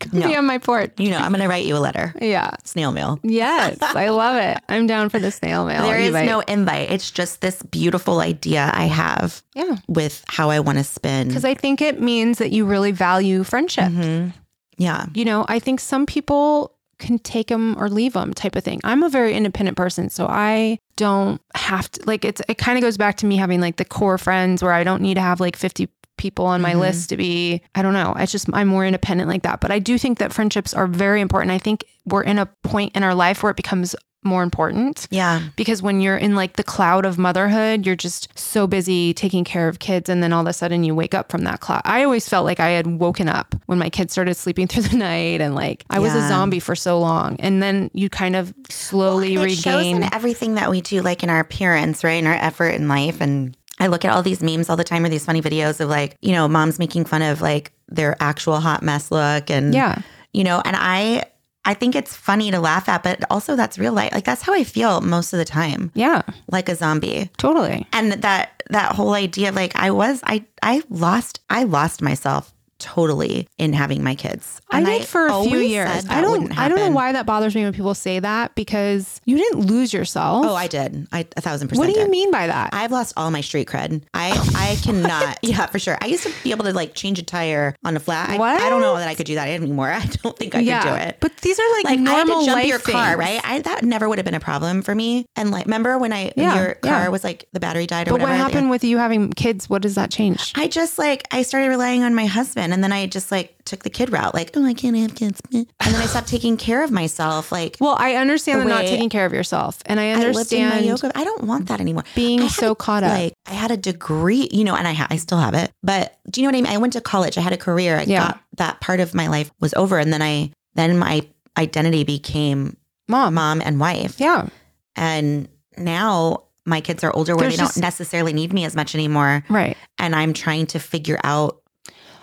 [0.00, 0.28] Come No.
[0.28, 0.92] Be on my porch.
[0.96, 2.50] You know, I'm going to write you a letter, Yeah.
[2.64, 3.18] snail mail.
[3.22, 3.76] Yes.
[3.82, 4.58] I love it.
[4.66, 5.82] I'm down for the snail mail.
[5.82, 6.24] There is evite.
[6.26, 6.90] no invite.
[6.90, 9.76] It's just this beautiful idea I have Yeah.
[9.88, 11.28] with how I want to spend.
[11.28, 13.92] Because I think it means that you really value friendship.
[13.92, 14.32] Mhm.
[14.80, 15.06] Yeah.
[15.14, 18.80] You know, I think some people can take them or leave them type of thing.
[18.82, 22.82] I'm a very independent person, so I don't have to like it's it kind of
[22.82, 25.38] goes back to me having like the core friends where I don't need to have
[25.38, 25.88] like 50
[26.20, 26.80] people on my Mhm.
[26.80, 28.14] list to be I don't know.
[28.18, 29.60] It's just I'm more independent like that.
[29.60, 31.50] But I do think that friendships are very important.
[31.50, 35.40] I think we're in a point in our life where it becomes more important Yeah.
[35.56, 39.66] because when you're in like the cloud of motherhood, you're just so busy taking care
[39.66, 40.10] of kids.
[40.10, 41.80] And then all of a sudden you wake up from that cloud.
[41.86, 44.96] I always felt like I had woken up when my kids started sleeping through the
[44.98, 47.36] night and like I was a zombie for so long.
[47.38, 50.02] And then you kind of slowly shows regain.
[50.02, 52.18] in everything that we do, like in our appearance, right?
[52.22, 53.22] In our effort in life.
[53.22, 55.88] And I look at all these memes all the time or these funny videos of
[55.88, 59.50] like, you know, moms making fun of like their actual hot mess look.
[59.50, 60.02] And, yeah.
[60.32, 61.24] you know, and I,
[61.64, 64.12] I think it's funny to laugh at, but also that's real life.
[64.12, 66.22] Like that's how I feel most of the time, Yeah.
[66.50, 67.30] like a zombie.
[67.38, 67.86] Totally.
[67.92, 72.54] And that, that whole idea of like, I was, I, I lost, I lost myself
[72.80, 74.60] totally in having my kids.
[74.70, 76.06] I And did for a few years.
[76.08, 76.56] I don't.
[76.58, 79.92] I don't know why that bothers me when people say that because you didn't lose
[79.92, 80.44] yourself.
[80.46, 81.06] Oh, I did.
[81.12, 81.78] I a thousand percent.
[81.86, 82.10] what do you did.
[82.10, 82.70] mean by that?
[82.72, 84.02] I've lost all my street cred.
[84.14, 85.38] I I cannot.
[85.42, 85.96] yeah, for sure.
[86.00, 88.30] I used to be able to like change a tire on a flat.
[88.30, 88.60] I, What?
[88.60, 89.90] I don't know that I could do that anymore.
[89.92, 91.18] I don't think I could do it.
[91.20, 93.40] But these are like, like I had normal to jump your car, right?
[93.44, 95.26] I, that never would have been a problem for me.
[95.36, 97.08] And like, remember when I Yeah, your car yeah.
[97.08, 98.42] was like the battery died or But what whatever?
[98.42, 99.68] happened with you having kids?
[99.68, 100.52] What does that change?
[100.56, 103.82] I just like I started relying on my husband, and then I just like took
[103.82, 104.34] the kid route.
[104.34, 107.50] Like, oh, I can't have kids, and then I stopped taking care of myself.
[107.52, 110.84] Like, Well, I understand The not taking care of yourself, and I I my understand
[110.86, 111.12] yoga.
[111.14, 112.04] I don't want that anymore.
[112.14, 113.12] being had, so caught up.
[113.12, 115.70] Like I had a degree, you know, and I ha- I still have it.
[115.82, 116.72] But do you know what I mean?
[116.72, 117.36] I went to college.
[117.38, 117.98] I had a career.
[117.98, 118.26] I Yeah.
[118.28, 121.22] got that part of my life was over, and then I then my
[121.58, 122.76] identity became
[123.08, 123.34] Mom.
[123.34, 124.20] mom and wife.
[124.20, 124.48] Yeah.
[124.96, 128.94] And now my kids are older, where There's they don't necessarily need me as much
[128.94, 129.76] anymore, Right.
[129.98, 131.59] and I'm trying to figure out.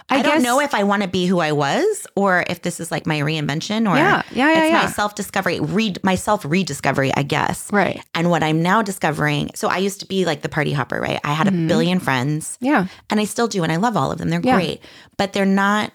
[0.10, 2.80] I, I, don't know if I want to be who I was, or if this
[2.80, 4.22] is like my reinvention, or Yeah.
[4.32, 4.52] Yeah.
[4.54, 4.64] Yeah.
[4.64, 4.82] it's yeah.
[4.84, 7.72] my self discovery, read my self rediscovery, I guess.
[7.74, 8.02] right.
[8.16, 11.20] And what I'm now discovering, so I used to be like the party hopper, right?
[11.26, 11.66] I had Mhm.
[11.66, 12.88] a billion friends Yeah.
[13.10, 13.64] and I still do.
[13.64, 14.30] And I love all of them.
[14.30, 14.56] They're Yeah.
[14.56, 14.82] great,
[15.18, 15.92] but they're not,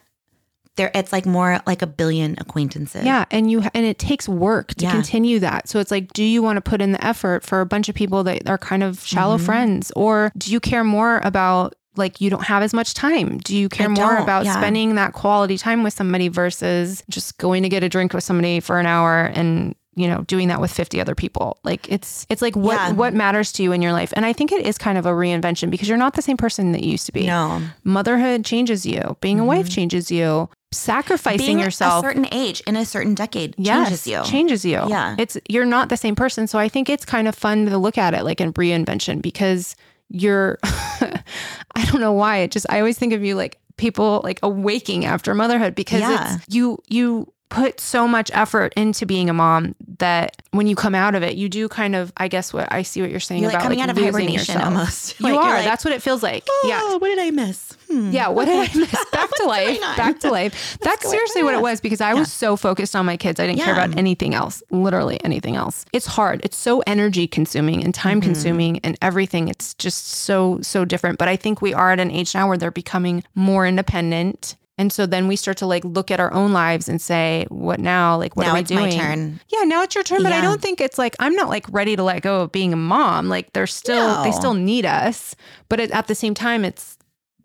[0.77, 3.05] they're, it's like more like a billion acquaintances.
[3.05, 4.93] Yeah, and you and it takes work to Yeah.
[4.93, 5.69] continue that.
[5.69, 7.95] So it's like, do you want to put in the effort for a bunch of
[7.95, 9.45] people that are kind of shallow Mhm.
[9.45, 13.39] friends, or do you care more about like you don't have as much time?
[13.39, 14.55] Do you care more about yeah.
[14.57, 18.61] spending that quality time with somebody versus just going to get a drink with somebody
[18.61, 22.41] for an hour and you know doing that with 50 other people like it's it's
[22.41, 22.93] like what Yeah.
[22.93, 25.11] what matters to you in your life and i think it is kind of a
[25.11, 27.61] reinvention because you're not the same person that you used to be No.
[27.85, 31.47] motherhood changes you being a wife changes you sacrificing Mm-hmm.
[31.47, 34.25] Being yourself a certain age in a certain decade yes, changes you.
[34.25, 34.81] Changes you.
[34.89, 35.15] Yeah.
[35.19, 36.47] It's you're not the same person.
[36.47, 39.77] So I think it's kind of fun to look at it like in reinvention because
[40.09, 40.59] you're
[41.77, 42.39] I don't know why.
[42.39, 46.37] It just I always think of you like people like awaking after motherhood because Yeah.
[46.37, 50.95] it's you you put so much effort into being a mom that when you come
[50.95, 53.43] out of it, you do kind of I guess what I see what you're saying
[53.43, 54.65] You're like about coming like out of hibernation yourself.
[54.65, 55.15] almost.
[55.21, 55.55] You Like, are.
[55.57, 56.45] like, That's what it feels like.
[56.49, 56.97] Oh, yeah.
[56.97, 57.77] what did I miss?
[57.93, 58.11] Hmm.
[58.11, 59.05] Yeah, what did I miss?
[59.13, 59.81] Back to life.
[59.97, 60.79] Back to life.
[60.81, 63.39] That's seriously what it was because I was so focused on my kids.
[63.39, 65.85] I didn't care about anything else, literally anything else.
[65.93, 66.41] It's hard.
[66.45, 68.29] It's so energy consuming and time Mm-hmm.
[68.29, 69.49] consuming and everything.
[69.49, 71.19] It's just so, so different.
[71.19, 74.57] But I think we are at an age now where they're becoming more independent.
[74.79, 77.79] And so then we start to like look at our own lives and say, what
[77.79, 78.17] now?
[78.17, 78.85] Like, what now are we it's doing?
[78.85, 79.41] my turn.
[79.49, 81.95] Yeah, now it's your turn, but I don't think it's like I'm not like ready
[81.95, 83.29] to let go of being a mom.
[83.29, 85.37] Like they're still they still need us,
[85.69, 86.97] but it, at the same time, it's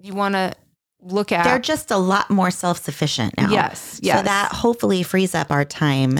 [0.02, 0.54] you want to
[1.02, 3.50] look at They're just a lot more self sufficient now.
[3.52, 4.20] Yes, yes.
[4.20, 6.20] So that hopefully frees up our time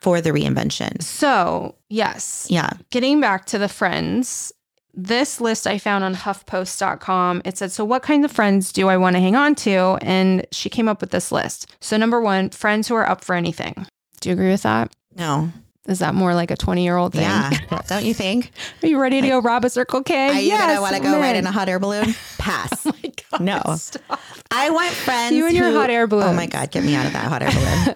[0.00, 1.02] for the reinvention.
[1.02, 2.70] So, yes, Yeah.
[2.90, 4.52] getting back to the friends,
[4.94, 7.42] this list I found on HuffPost.com.
[7.44, 9.98] It said, So, what kinds of friends do I want to hang on to?
[10.02, 11.66] And she came up with this list.
[11.80, 13.86] So, number one, friends who are up for anything.
[14.20, 14.92] Do you agree with that?
[15.14, 15.50] No.
[15.88, 17.22] Is that more like a 20 year old thing?
[17.22, 17.50] Yeah.
[17.88, 18.50] Don't you think?
[18.82, 20.28] Are you ready to go rob a Circle K?
[20.28, 21.36] Are you yes, gonna want to go right man.
[21.36, 22.14] in a hot air balloon?
[22.38, 22.86] Pass.
[22.86, 23.62] Oh my God, No.
[23.76, 24.18] stop.
[24.50, 25.34] I want friends.
[25.34, 26.28] You and your who- hot air balloon.
[26.28, 27.94] Oh my god, get me out of that hot air balloon.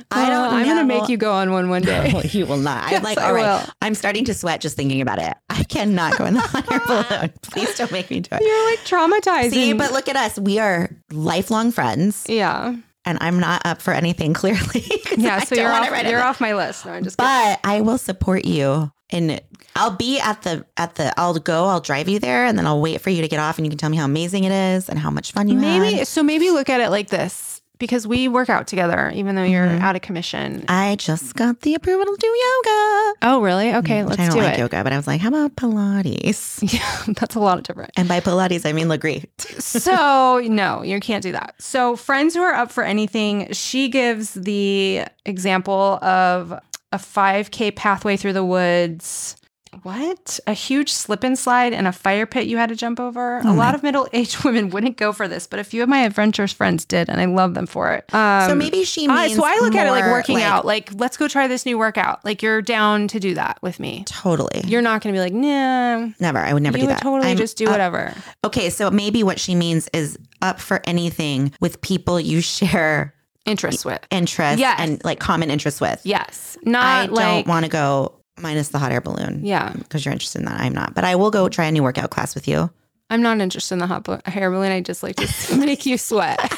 [0.09, 0.53] I don't.
[0.53, 2.11] I'm going to make you go on one one day.
[2.13, 2.91] No, you will not.
[2.91, 3.69] Yes, I'm like, all right.
[3.81, 5.35] I'm starting to sweat just thinking about it.
[5.49, 7.33] I cannot go in the hot air balloon.
[7.41, 8.41] Please don't make me do it.
[8.41, 9.51] You're like traumatizing.
[9.51, 10.39] See, but look at us.
[10.39, 12.75] We are lifelong friends, yeah.
[13.07, 14.83] And I'm not up for anything clearly.
[15.17, 15.39] Yeah.
[15.47, 16.85] So you're, off, you're off my list.
[16.85, 17.31] No, I'm just kidding.
[17.31, 19.41] But I will support you, and
[19.75, 21.17] I'll be at the at the.
[21.19, 21.65] I'll go.
[21.65, 23.69] I'll drive you there, and then I'll wait for you to get off, and you
[23.69, 26.07] can tell me how amazing it is and how much fun you Maybe had.
[26.07, 26.21] so.
[26.21, 29.81] Maybe look at it like this because we work out together, even though you're Mhm.
[29.81, 30.65] out of commission.
[30.67, 33.13] I just got the approval to do yoga.
[33.21, 33.73] Oh, really?
[33.75, 34.59] Okay, Which let's I don't do like it.
[34.59, 36.61] yoga, but I was like, how about Pilates?
[36.73, 37.91] Yeah, that's a lot of different.
[37.95, 39.25] And by Pilates, I mean Lagree.
[39.61, 41.55] so no, you can't do that.
[41.59, 46.51] So friends who are up for anything, she gives the example of
[46.91, 49.35] a 5K pathway through the woods.
[49.83, 50.39] What?
[50.47, 53.41] A huge slip and slide and a fire pit you had to jump over?
[53.43, 55.89] Oh a lot of middle aged women wouldn't go for this, but a few of
[55.89, 58.13] my adventurous friends did, and I love them for it.
[58.13, 60.65] Um, so maybe she means so I look at it like working like- out.
[60.65, 62.23] Like, let's go try this new workout.
[62.25, 64.03] Like, you're down to do that with me.
[64.05, 64.61] Totally.
[64.65, 66.09] You're not going to be like, nah.
[66.19, 66.39] never.
[66.39, 67.01] I would never you do would that.
[67.01, 68.13] totally I'm just do whatever.
[68.43, 73.13] Okay, so maybe what she means is up for anything with people you share
[73.45, 73.99] Interests with.
[74.11, 74.75] interests Yes.
[74.79, 76.01] and like common interests with.
[76.03, 76.57] Yes.
[76.63, 79.41] Not I Not don't want to go minus the hot air balloon.
[79.43, 79.73] Yeah.
[79.73, 80.59] Because you're interested in that.
[80.59, 80.93] I'm not.
[80.93, 82.69] But I will go try a new workout class with you.
[83.09, 84.71] I'm not interested in the hot blo- hair balloon.
[84.71, 86.39] I just like to make you sweat.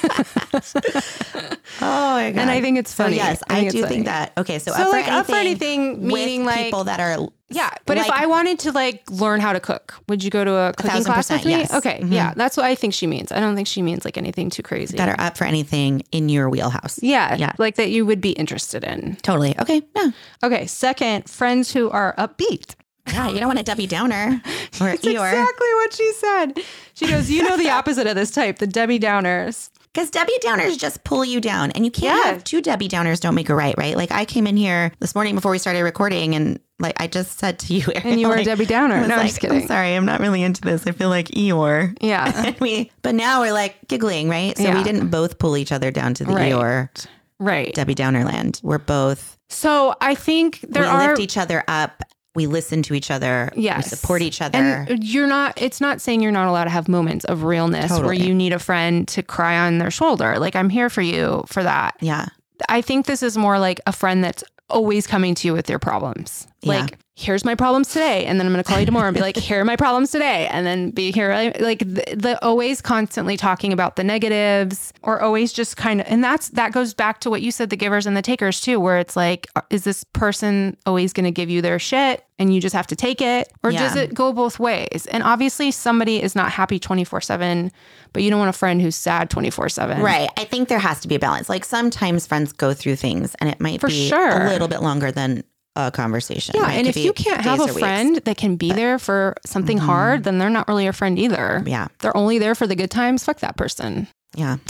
[1.81, 2.41] Oh my god!
[2.41, 3.15] And I think it's so funny.
[3.17, 4.33] yes, I I, think do think that.
[4.37, 7.29] Okay, so, So, up, like, for up for anything meaning, with like- people that are
[7.49, 10.53] Yeah, but if I wanted to like learn how to cook, would you go to
[10.55, 11.51] a cooking class with me?
[11.51, 11.73] yes.
[11.73, 12.11] Okay, Mhm.
[12.11, 13.31] yeah, that's what I think she means.
[13.31, 14.97] I don't think she means like anything too crazy.
[14.97, 16.99] that are up for anything in your wheelhouse.
[17.01, 17.53] yeah, Yeah.
[17.59, 19.15] like that you would be interested in.
[19.21, 19.57] Totally.
[19.59, 19.81] Okay.
[19.95, 20.09] Yeah.
[20.43, 22.75] Okay, second, friends who are upbeat.
[23.13, 23.29] Yeah.
[23.29, 24.41] You don't want a Debbie Downer
[24.81, 25.29] or That's Eeyore.
[25.31, 26.53] exactly what she said.
[26.93, 30.77] She goes, "You know the opposite of this type, the Debbie Downers." Because Debbie Downers
[30.77, 32.31] just pull you down, and you can't Yeah.
[32.33, 33.97] have two Debbie Downers don't make a right, right?
[33.97, 37.39] Like I came in here this morning before we started recording, and like I just
[37.39, 39.05] said to you, And you were a like, Debbie Downer.
[39.07, 39.61] No, I'm just kidding.
[39.63, 40.85] I'm sorry, I'm not really into this.
[40.85, 41.97] I feel like Eeyore.
[42.01, 44.55] Yeah, And we, but now we're like giggling, right?
[44.55, 44.77] So Yeah.
[44.77, 46.53] we didn't both pull each other down to the Right.
[46.53, 47.07] Eeyore
[47.39, 47.73] right.
[47.73, 48.59] Debbie Downer land.
[48.63, 52.03] We're both So I think there we are lift each other up.
[52.39, 53.51] We listen to each other.
[53.53, 53.91] Yes.
[53.91, 54.57] We support each other.
[54.57, 58.13] And you're not, it's not saying you're not allowed to have moments of realness where
[58.13, 60.39] you need a friend to cry on their shoulder.
[60.39, 61.97] Like, I'm here for you for that.
[61.99, 62.27] yeah.
[62.69, 65.79] I think this is more like a friend that's always coming to you with your
[65.79, 66.47] problems.
[66.61, 66.81] Yeah.
[66.81, 68.25] Like, here's my problems today.
[68.25, 70.11] And then I'm going to call you tomorrow and be like, here are my problems
[70.11, 70.47] today.
[70.47, 71.51] And then be here.
[71.59, 76.23] Like, the, the always constantly talking about the negatives or always just kind of, and
[76.23, 78.99] that's, that goes back to what you said, the givers and the takers too, where
[78.99, 82.61] it's like, uh, is this person always going to give you their shit and you
[82.61, 83.51] just have to take it?
[83.63, 85.05] Or does it go both ways?
[85.11, 87.69] And obviously, somebody is not happy 24 7,
[88.13, 90.01] but you don't want a friend who's sad 24 7.
[90.01, 90.29] Right.
[90.37, 91.49] I think there has to be a balance.
[91.49, 94.41] Like sometimes friends go through things and it might For be sure.
[94.41, 95.43] a little bit longer than
[95.75, 96.55] a conversation.
[96.57, 96.71] Yeah?
[96.71, 97.79] It and if you can't have a or weeks.
[97.79, 101.63] friend that can be there for something hard, then they're not really a friend either.
[101.65, 101.87] Yeah.
[101.99, 103.23] They're only there for the good times.
[103.23, 104.07] Fuck that person.
[104.35, 104.57] Yeah.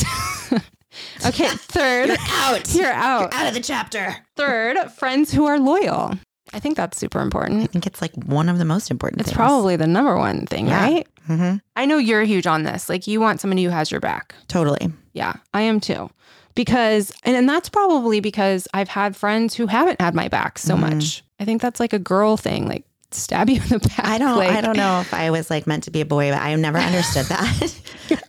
[1.26, 2.74] Okay, third, Out.
[2.74, 3.32] you're out.
[3.34, 4.16] out of the chapter.
[4.36, 6.14] Third, friends who are loyal.
[6.52, 7.62] I think that's super important.
[7.62, 9.36] I think it's like one of the most important It's things.
[9.38, 10.82] probably the number one thing, Yeah.
[10.82, 11.08] right?
[11.28, 12.90] hmm I know you're huge on this.
[12.90, 14.34] Like you want somebody who has your back.
[14.48, 14.92] Totally.
[15.14, 16.10] Yeah, I am too.
[16.56, 20.76] Because, and, and that's probably because I've had friends who haven't had my back so
[20.76, 20.80] Mhm.
[20.80, 21.24] much.
[21.40, 24.00] I think that's like a girl thing, like stab you in the back.
[24.06, 26.32] I don't like, I don't know if I was like meant to be a boy,
[26.32, 27.74] but I never understood that.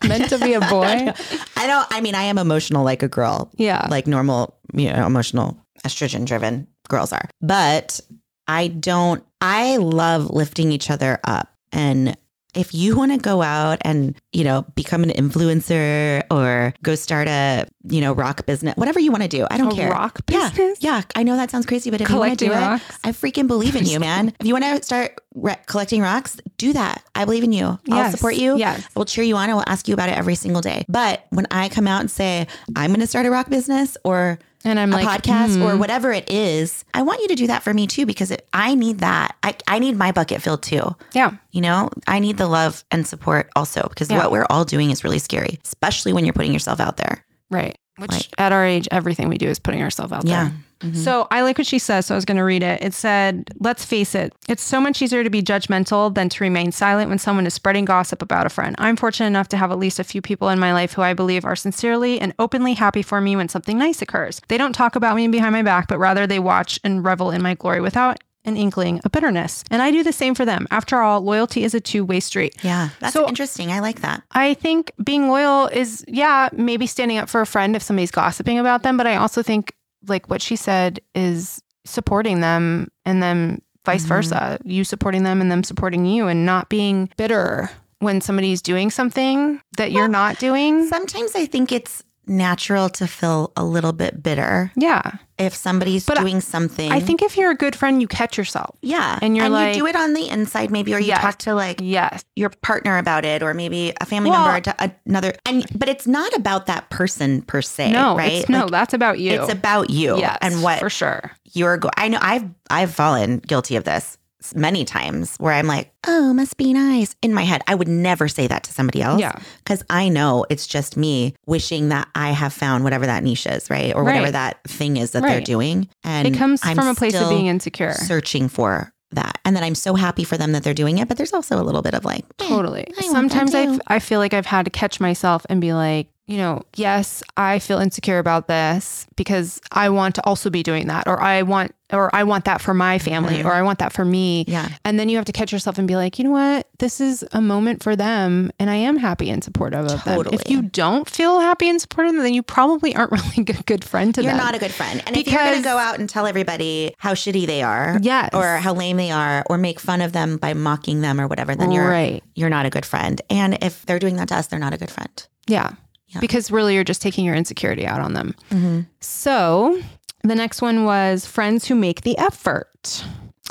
[0.06, 1.12] meant to be a boy.
[1.56, 3.50] I don't I mean I am emotional like a girl.
[3.56, 3.86] Yeah.
[3.90, 7.28] Like normal, you know, emotional estrogen driven girls are.
[7.42, 8.00] But
[8.46, 11.48] I don't I love lifting each other up.
[11.72, 12.16] And
[12.54, 17.28] if you want to go out and, you know, become an influencer or go start
[17.28, 19.90] a, you know, rock business, whatever you want to do, I don't A care.
[19.90, 20.78] rock business?
[20.82, 21.02] Yeah.
[21.14, 22.98] I know that sounds crazy, but if you want to Collecting do it.
[23.04, 24.32] I freaking believe in you, man.
[24.40, 27.02] If you want to start re- collecting rocks, do that.
[27.14, 27.78] I believe in you.
[27.90, 28.56] I'll support you.
[28.58, 28.84] Yes.
[28.84, 29.48] I will cheer you on.
[29.50, 30.84] I will ask you about it every single day.
[30.88, 34.38] But when I come out and say, I'm going to start a rock business or
[34.64, 35.62] And I'm a like, podcast hmm.
[35.62, 38.46] or whatever it is, I want you to do that for me too, because it,
[38.52, 39.36] I need that.
[39.42, 40.94] I, I need my bucket filled too.
[41.12, 41.32] Yeah.
[41.50, 44.18] You know, I need the love and support also, because Yeah.
[44.18, 47.24] what we're all doing is really scary, especially when you're putting yourself out there.
[47.50, 47.78] Right.
[48.00, 50.44] Which Like- at our age, everything we do is putting ourselves out Yeah.
[50.44, 50.52] there.
[50.90, 51.02] Mm-hmm.
[51.02, 52.06] So I like what she says.
[52.06, 52.82] So I was going to read it.
[52.82, 56.72] It said, let's face it, it's so much easier to be judgmental than to remain
[56.72, 58.74] silent when someone is spreading gossip about a friend.
[58.78, 61.12] I'm fortunate enough to have at least a few people in my life who I
[61.12, 64.40] believe are sincerely and openly happy for me when something nice occurs.
[64.48, 67.42] They don't talk about me behind my back, but rather they watch and revel in
[67.42, 69.62] my glory without an inkling of bitterness.
[69.70, 70.66] And I do the same for them.
[70.70, 72.56] After all, loyalty is a two way street.
[72.62, 72.88] Yeah.
[73.00, 73.70] That's So- interesting.
[73.72, 74.22] I like that.
[74.32, 78.58] I think being loyal is, yeah, maybe standing up for a friend if somebody's gossiping
[78.58, 78.96] about them.
[78.96, 79.74] But I also think,
[80.06, 84.08] like what she said, is supporting them and then vice Mhm.
[84.08, 84.58] versa.
[84.64, 89.60] You supporting them and them supporting you and not being bitter when somebody's doing something
[89.76, 90.86] that you're not doing.
[90.88, 95.02] Sometimes I think it's natural to feel a little bit bitter Yeah.
[95.38, 96.92] if somebody's But doing something.
[96.92, 98.76] I think if you're a good friend, you catch yourself.
[98.82, 101.20] yeah, and you're like- you do it on the inside, maybe, or you Yes.
[101.22, 102.22] talk to like Yes.
[102.36, 105.32] your partner about it, or maybe a family Well- member, to another.
[105.46, 108.32] And but it's not about that person per se, No, right?
[108.32, 109.32] it's, no, Like, that's about you.
[109.32, 111.32] it's about you yes, and what for sure.
[111.52, 111.78] you're.
[111.78, 114.18] Go- I know I've I've fallen guilty of this
[114.54, 117.62] many times where I'm like, oh, must be nice in my head.
[117.66, 119.20] I would never say that to somebody else.
[119.20, 119.38] Yeah.
[119.58, 123.68] because I know it's just me wishing that I have found whatever that niche is,
[123.70, 123.94] right?
[123.94, 125.88] Or whatever that thing is that they're doing.
[126.04, 127.92] And It comes I'm from a place of being insecure.
[127.92, 129.38] searching for that.
[129.44, 131.08] And then I'm so happy for them that they're doing it.
[131.08, 132.86] But there's also a little bit of like, eh, Totally.
[132.98, 133.78] I Sometimes I.
[133.88, 137.58] I feel like I've had to catch myself and be like, you know, yes, I
[137.58, 141.74] feel insecure about this because I want to also be doing that, or I want,
[141.92, 143.46] or I want that for my family, Mhm.
[143.46, 144.44] or I want that for me.
[144.46, 146.68] yeah, And then you have to catch yourself and be like, you know what?
[146.78, 150.22] This is a moment for them, and I am happy and supportive of them.
[150.30, 154.14] If you don't feel happy and supportive, then you probably aren't really a good friend
[154.14, 154.28] to them.
[154.30, 155.02] you're not a good friend.
[155.08, 158.30] And if you're going to go out and tell everybody how shitty they are, Yes.
[158.32, 161.56] or how lame they are, or make fun of them by mocking them or whatever,
[161.56, 162.22] then you're right.
[162.36, 163.20] you're not a good friend.
[163.28, 165.26] And if they're doing that to us, they're not a good friend.
[165.48, 165.70] Yeah.
[166.18, 168.34] Because really you're just taking your insecurity out on them.
[168.50, 168.80] Mm-hmm.
[169.00, 169.80] So
[170.24, 173.04] the next one was friends who make the effort.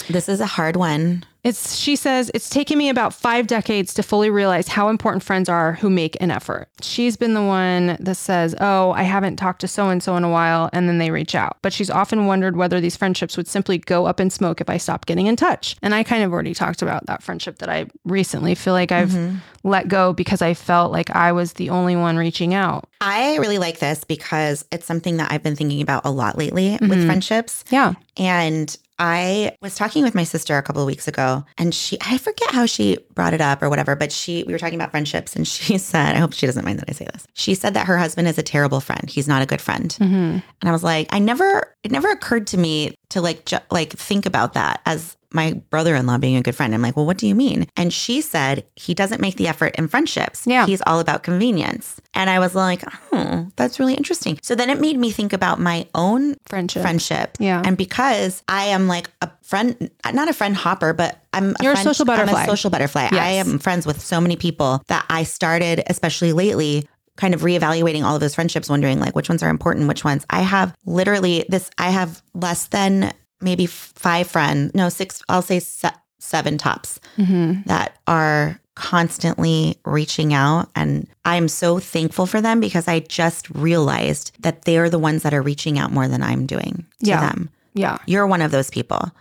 [0.10, 1.26] This is a hard one.
[1.44, 5.48] It's she says it's taken me about 5 decades to fully realize how important friends
[5.48, 6.68] are who make an effort.
[6.82, 10.24] She's been the one that says, "Oh, I haven't talked to so and so in
[10.24, 11.58] a while," and then they reach out.
[11.62, 14.78] But she's often wondered whether these friendships would simply go up in smoke if I
[14.78, 15.78] stopped getting in touch.
[15.82, 19.12] And I kind of already talked about that friendship that I recently feel like I've
[19.12, 19.38] mm-hmm.
[19.64, 22.90] let go because I felt like I was the only one reaching out.
[23.02, 26.72] I really like this because it's something that I've been thinking about a lot lately
[26.82, 27.06] with mm-hmm.
[27.06, 27.64] friendships.
[27.70, 27.94] Yeah.
[28.18, 32.18] And I was talking with my sister a couple of weeks ago and she I
[32.18, 35.36] forget how she brought it up or whatever, but she we were talking about friendships
[35.36, 37.26] and she said, I hope she doesn't mind that I say this.
[37.34, 39.10] She said that her husband is a terrible friend.
[39.10, 39.90] He's not a good friend.
[40.00, 40.14] Mm-hmm.
[40.16, 43.94] And I was like, I never it never occurred to me to like ju- like
[43.94, 46.74] think about that as my brother-in-law being a good friend.
[46.74, 47.68] I'm like, well, what do you mean?
[47.78, 50.48] And she said he doesn't make the effort in friendships.
[50.48, 50.66] Yeah.
[50.66, 52.02] He's all about convenience.
[52.16, 54.40] And I was like, oh, that's really interesting.
[54.42, 56.82] So then it made me think about my own Friendship.
[56.82, 57.38] friendship.
[57.40, 57.62] Yeah.
[57.64, 61.78] And because I am like a friend, not a friend hopper, but I'm You're a
[61.78, 62.40] social butterfly.
[62.40, 63.10] I'm a social butterfly.
[63.12, 66.88] I am friends with so many people that I started, especially lately,
[67.20, 70.26] kind of reevaluating all of those friendships, wondering like which ones are important, which ones.
[70.30, 73.12] I have literally this, I have less than
[73.42, 77.64] maybe five friends, no, six, I'll say se- seven tops Mm-hmm.
[77.68, 80.70] that are constantly reaching out.
[80.76, 85.34] And I'm so thankful for them because I just realized that they're the ones that
[85.34, 87.20] are reaching out more than I'm doing to Yeah.
[87.22, 87.50] them.
[87.74, 87.98] Yeah.
[88.08, 89.12] You're one of those people.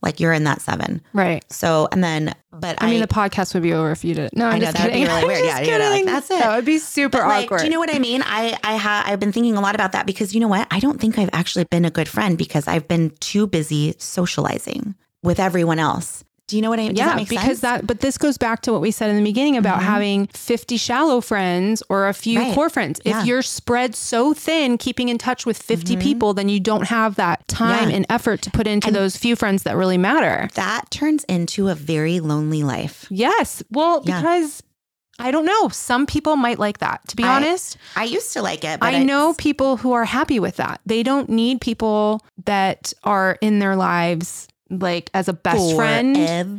[0.00, 1.02] Like you're in that seven.
[1.12, 1.44] Right.
[1.52, 4.30] So, and then, but I, mean, the podcast would be over if you did.
[4.32, 5.44] No, I'm I know, just that would be really I'm weird.
[5.44, 6.06] just Yeah, you're like, kidding.
[6.06, 6.38] that's it.
[6.38, 7.58] That would be super But, like, awkward.
[7.58, 8.22] do you know what I mean?
[8.24, 10.68] I I ha I've been thinking a lot about that because you know what?
[10.70, 14.94] I don't think I've actually been a good friend because I've been too busy socializing
[15.22, 16.22] with everyone else.
[16.48, 16.96] Do you know what I mean?
[16.96, 17.60] Yeah, that because sense?
[17.60, 19.86] that, but this goes back to what we said in the beginning about mm-hmm.
[19.86, 22.54] having 50 shallow friends or a few Right.
[22.54, 23.00] core friends.
[23.04, 23.20] Yeah.
[23.20, 26.02] If you're spread so thin, keeping in touch with 50 mm-hmm.
[26.02, 27.96] people, then you don't have that time Yeah.
[27.96, 30.48] and effort to put into those few friends that really matter.
[30.54, 33.06] that turns into a very lonely life.
[33.10, 33.62] Yes.
[33.70, 34.20] Well, Yeah.
[34.20, 34.62] because
[35.18, 35.68] I don't know.
[35.68, 37.76] Some people might like that, to be I- honest.
[37.96, 40.80] I used to like it, but I know people who are happy with that.
[40.86, 46.16] They don't need people that are in their lives like as a best friend.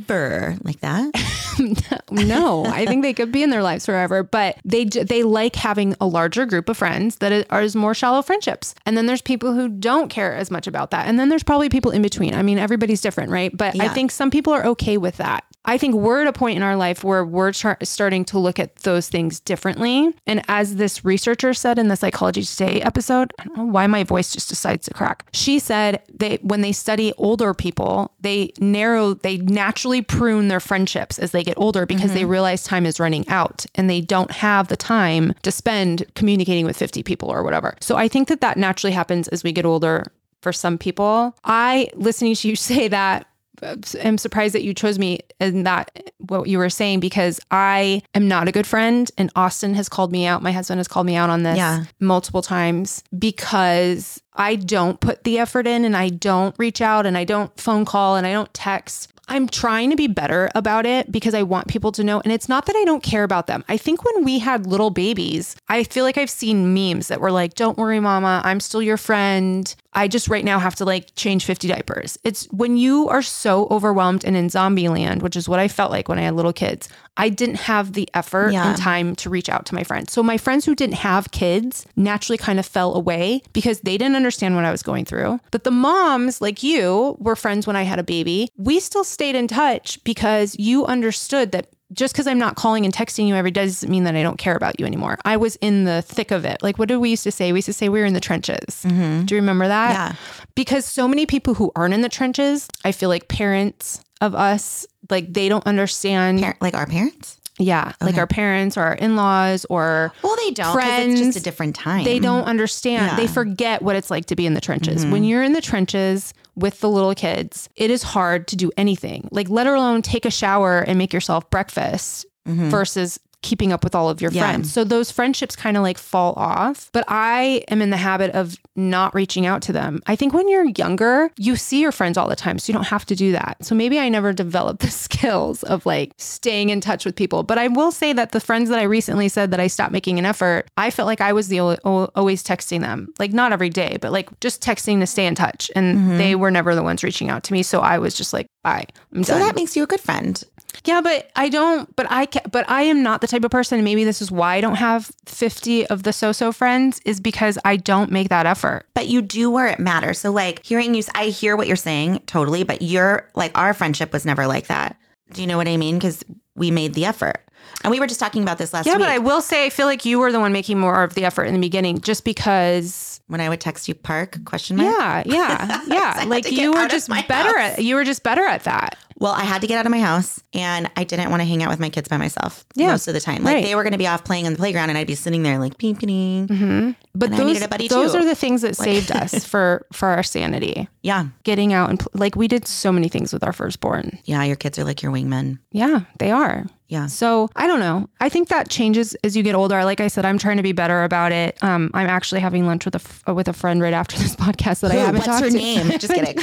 [0.07, 1.11] forever like that.
[2.11, 5.95] no, I think they could be in their lives forever, but they they like having
[6.01, 8.73] a larger group of friends that is- are more shallow friendships.
[8.85, 11.07] And then there's people who don't care as much about that.
[11.07, 12.33] And then there's probably people in between.
[12.33, 13.55] I mean, everybody's different, right?
[13.55, 15.43] But I think some people are okay with that.
[15.65, 18.59] I think we're at a point in our life where we're char- starting to look
[18.59, 20.13] at those things differently.
[20.25, 24.03] And as this researcher said in the Psychology Today episode, I don't know why my
[24.03, 25.25] voice just decides to crack.
[25.33, 31.19] She said they when they study older people, they narrow, they naturally prune their friendships
[31.19, 32.31] as they get older because they mm-hmm.
[32.31, 36.77] realize time is running out and they don't have the time to spend communicating with
[36.77, 37.75] 50 people or whatever.
[37.81, 40.05] So I think that that naturally happens as we get older
[40.41, 41.35] for some people.
[41.43, 43.27] I listening to you say that
[43.61, 48.01] Uh, am surprised that you chose me and that what you were saying because I
[48.13, 50.41] am not a good friend and Austin has called me out.
[50.43, 51.83] My husband has called me out on this Yeah.
[51.99, 53.03] multiple times
[53.39, 57.57] because I don't put the effort in and I don't reach out and I don't
[57.59, 59.11] phone call and I don't text.
[59.31, 62.19] I'm trying to be better about it because I want people to know.
[62.21, 63.63] And it's not that I don't care about them.
[63.69, 67.31] I think when we had little babies, I feel like I've seen memes that were
[67.31, 69.73] like, don't worry, mama, I'm still your friend.
[69.93, 72.17] I just right now have to like change 50 diapers.
[72.23, 75.89] It's when you are so overwhelmed and in zombie land, which is what I felt
[75.91, 76.87] like when I had little kids,
[77.17, 78.69] I didn't have the effort Yeah.
[78.69, 80.13] and time to reach out to my friends.
[80.13, 84.15] So my friends who didn't have kids naturally kind of fell away because they didn't
[84.15, 85.39] understand what I was going through.
[85.49, 88.47] But the moms, like you, were friends when I had a baby.
[88.57, 92.93] We still stayed in touch because you understood that just because I'm not calling and
[92.93, 95.17] texting you every day doesn't mean that I don't care about you anymore.
[95.25, 96.61] I was in the thick of it.
[96.61, 97.51] Like, what did we used to say?
[97.51, 98.83] We used to say we were in the trenches.
[98.83, 99.25] Mm-hmm.
[99.25, 99.91] Do you remember that?
[99.91, 100.15] Yeah.
[100.55, 104.85] Because so many people who aren't in the trenches, I feel like parents of us,
[105.09, 106.41] like they don't understand.
[106.41, 107.38] Par- like our parents?
[107.59, 110.73] Yeah, like our parents or our in-laws or Well, they don't.
[110.73, 112.05] 'cause It's just a different time.
[112.05, 113.17] they don't understand.
[113.17, 115.05] They forget what it's like to be in the trenches.
[115.05, 115.23] When mm-hmm.
[115.25, 119.27] you're in the trenches with the little kids, it is hard to do anything.
[119.31, 122.69] Like let alone take a shower and make yourself breakfast mm-hmm.
[122.69, 124.43] versus keeping up with all of your Yeah.
[124.43, 124.71] friends.
[124.73, 126.89] So those friendships kind of like fall off.
[126.91, 130.01] But I am in the habit of not reaching out to them.
[130.07, 132.87] I think when you're younger, you see your friends all the time, so you don't
[132.87, 133.57] have to do that.
[133.61, 137.43] So maybe I never developed the skills of like staying in touch with people.
[137.43, 140.19] But I will say that the friends that I recently said that I stopped making
[140.19, 143.69] an effort, I felt like I was the al- always texting them, like not every
[143.69, 145.71] day, but like just texting to stay in touch.
[145.75, 146.17] And mm-hmm.
[146.17, 147.63] they were never the ones reaching out to me.
[147.63, 149.41] So I was just like, bye, I'm So done.
[149.41, 150.43] that makes you a good friend.
[150.85, 151.93] Yeah, but I don't.
[151.95, 153.83] But I ca But I am not the type of person.
[153.83, 157.01] Maybe this is why I don't have fifty of the so-so friends.
[157.05, 158.85] Is because I don't make that effort.
[158.93, 160.19] But you do where it matters.
[160.19, 164.13] So, like, hearing you, I hear what you're saying totally, but you're like, our friendship
[164.13, 164.97] was never like that.
[165.33, 165.97] Do you know what I mean?
[165.97, 166.23] Because
[166.55, 167.41] we made the effort.
[167.83, 169.69] And we were just talking about this last Yeah, week but I will say I
[169.69, 172.25] feel like you were the one making more of the effort in the beginning, just
[172.25, 173.21] because.
[173.27, 174.89] when I would text you park question mark.
[174.97, 176.23] Yeah, yeah, yeah.
[176.27, 177.77] like you were just better house.
[177.77, 177.83] at.
[177.83, 178.97] You were just better at that.
[179.19, 181.61] Well, I had to get out of my house and I didn't want to hang
[181.61, 183.43] out with my kids by myself Yeah, most of the time.
[183.43, 183.63] Like right.
[183.65, 185.59] they were going to be off playing on the playground and I'd be sitting there
[185.59, 186.95] like peep peeping.
[187.15, 188.17] But And I those, those too.
[188.19, 190.87] are the things that saved us for for our sanity.
[191.01, 191.27] Yeah.
[191.43, 194.17] Getting out and like we did so many things with our firstborn.
[194.25, 194.43] Yeah.
[194.43, 195.59] Your kids are like your wingmen.
[195.71, 196.65] Yeah, they are.
[196.87, 197.07] Yeah.
[197.07, 198.07] So I don't know.
[198.21, 199.83] I think that changes as you get older.
[199.83, 201.61] Like I said, I'm trying to be better about it.
[201.63, 204.79] Um, I'm actually having lunch with a f- with a friend right after this podcast
[204.79, 205.57] that I haven't What's talked her to.
[205.57, 205.89] name?
[205.99, 206.37] Just kidding.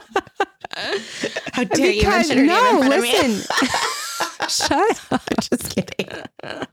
[1.52, 3.12] How dare you Because mention her name in no, front of me?
[3.12, 3.56] listen.
[4.48, 5.22] Shut up.
[5.40, 6.08] Just kidding.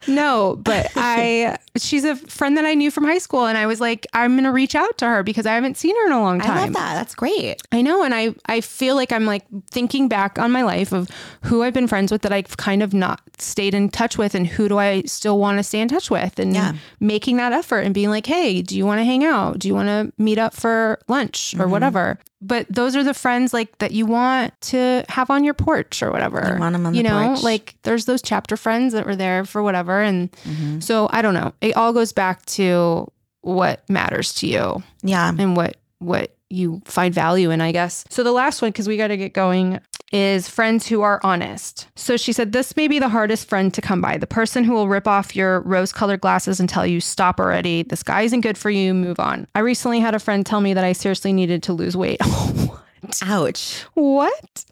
[0.07, 3.79] No, but I she's a friend that I knew from high school and I was
[3.79, 6.21] like I'm going to reach out to her because I haven't seen her in a
[6.21, 6.57] long time.
[6.57, 6.95] I love that.
[6.95, 7.61] That's great.
[7.71, 11.09] I know and I I feel like I'm like thinking back on my life of
[11.43, 14.47] who I've been friends with that I've kind of not stayed in touch with and
[14.47, 16.73] who do I still want to stay in touch with and Yeah.
[16.99, 19.59] making that effort and being like, "Hey, do you want to hang out?
[19.59, 21.61] Do you want to meet up for lunch Mm-hmm.
[21.61, 25.55] or whatever?" But those are the friends like that you want to have on your
[25.55, 26.51] porch or whatever.
[26.53, 27.41] You want 'em on You the know, porch.
[27.43, 30.79] like there's those chapter friends that were there for whatever and Mm-hmm.
[30.81, 31.53] so I don't know.
[31.61, 33.07] It all goes back to
[33.41, 35.29] what matters to you Yeah.
[35.35, 38.05] and what what you find value in, I guess.
[38.09, 39.79] So the last one, because we got to get going,
[40.12, 41.88] is friends who are honest.
[41.95, 44.18] So she said, This may be the hardest friend to come by.
[44.18, 47.84] The person who will rip off your rose colored glasses and tell you, Stop already.
[47.84, 48.93] This guy isn't good for you.
[48.93, 49.47] Move on.
[49.55, 52.22] I recently had a friend tell me that I seriously needed to lose weight.
[53.24, 53.84] Ouch.
[53.93, 54.66] what?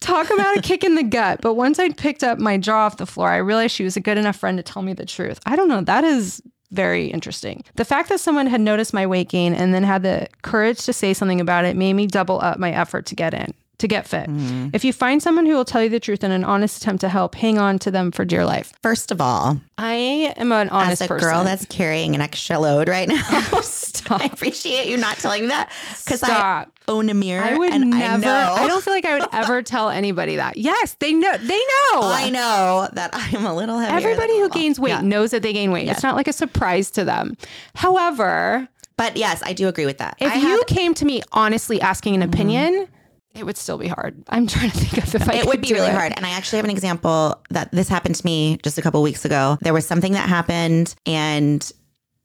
[0.00, 1.40] Talk about a kick in the gut.
[1.42, 4.00] But once I'd picked up my jaw off the floor, I realized she was a
[4.00, 5.40] good enough friend to tell me the truth.
[5.44, 5.80] I don't know.
[5.80, 6.40] That is
[6.70, 7.64] very interesting.
[7.74, 10.92] The fact that someone had noticed my weight gain and then had the courage to
[10.92, 13.54] say something about it made me double up my effort to get in.
[13.78, 14.28] To get fit.
[14.28, 14.70] Mm-hmm.
[14.72, 17.08] If you find someone who will tell you the truth in an honest attempt to
[17.08, 18.72] help, hang on to them for dear life.
[18.82, 21.28] First of all, I am an honest as a person.
[21.28, 23.62] girl that's carrying an extra load right now, oh,
[24.10, 25.70] I appreciate you not telling me that
[26.04, 27.44] because I own a mirror.
[27.44, 28.26] I would never.
[28.26, 30.56] I, I, don't feel like I would ever tell anybody that.
[30.56, 31.36] Yes, they know.
[31.36, 32.00] They know.
[32.02, 33.96] I know that I'm a little heavier.
[33.96, 35.00] Everybody who gains weight Yeah.
[35.02, 35.88] knows that they gain weight.
[35.88, 37.36] It's not like a surprise to them.
[37.74, 40.16] However, But yes, I do agree with that.
[40.18, 42.32] if I you came to me honestly asking an mm-hmm.
[42.32, 42.88] opinion,
[43.34, 44.22] it would still be hard.
[44.28, 45.94] I'm trying to think of if I it would be really it.
[45.94, 46.12] hard.
[46.16, 49.24] And I actually have an example that this happened to me just a couple weeks
[49.24, 49.58] ago.
[49.60, 51.70] There was something that happened and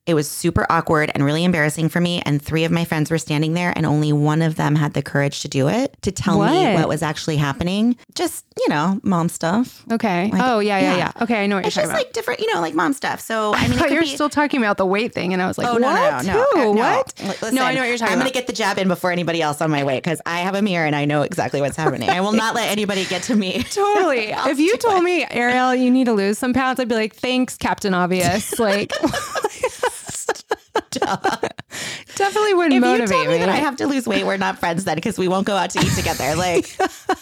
[0.06, 2.22] it was super awkward and really embarrassing for me.
[2.26, 5.02] And three of my friends were standing there, and only one of them had the
[5.02, 6.74] courage to do it, to tell me What?
[6.76, 7.96] what was actually happening.
[8.14, 9.84] Just, you know, mom stuff.
[9.92, 10.30] Okay.
[10.34, 10.98] oh yeah, yeah, yeah.
[11.16, 12.02] yeah, Okay, I know what It's you're talking about.
[12.02, 13.22] It's just like different, you know, like mom stuff.
[13.22, 15.42] So, I mean, I it you were be, still talking about the weight thing, and
[15.42, 15.82] I was like, Oh, what?
[15.82, 16.44] no, no, no, no.
[16.52, 16.76] Who?
[16.76, 16.82] No.
[16.82, 17.14] What?
[17.24, 18.14] Listen, no, I know what you're talking about.
[18.14, 20.40] I'm going to get the jab in before anybody else on my way because I
[20.40, 22.10] have a mirror and I know exactly what's happening.
[22.10, 23.64] I will not let anybody get to me.
[23.72, 24.28] Totally.
[24.32, 27.56] if you told me, Ariel, you need to lose some pounds, I'd be like, thanks,
[27.58, 28.60] Captain Obvious.
[28.60, 28.92] Like,
[32.16, 33.38] definitely wouldn't If motivate you tell me me.
[33.40, 35.70] that I have to lose weight, we're not friends then because we won't go out
[35.72, 36.34] to eat together.
[36.44, 36.76] Like,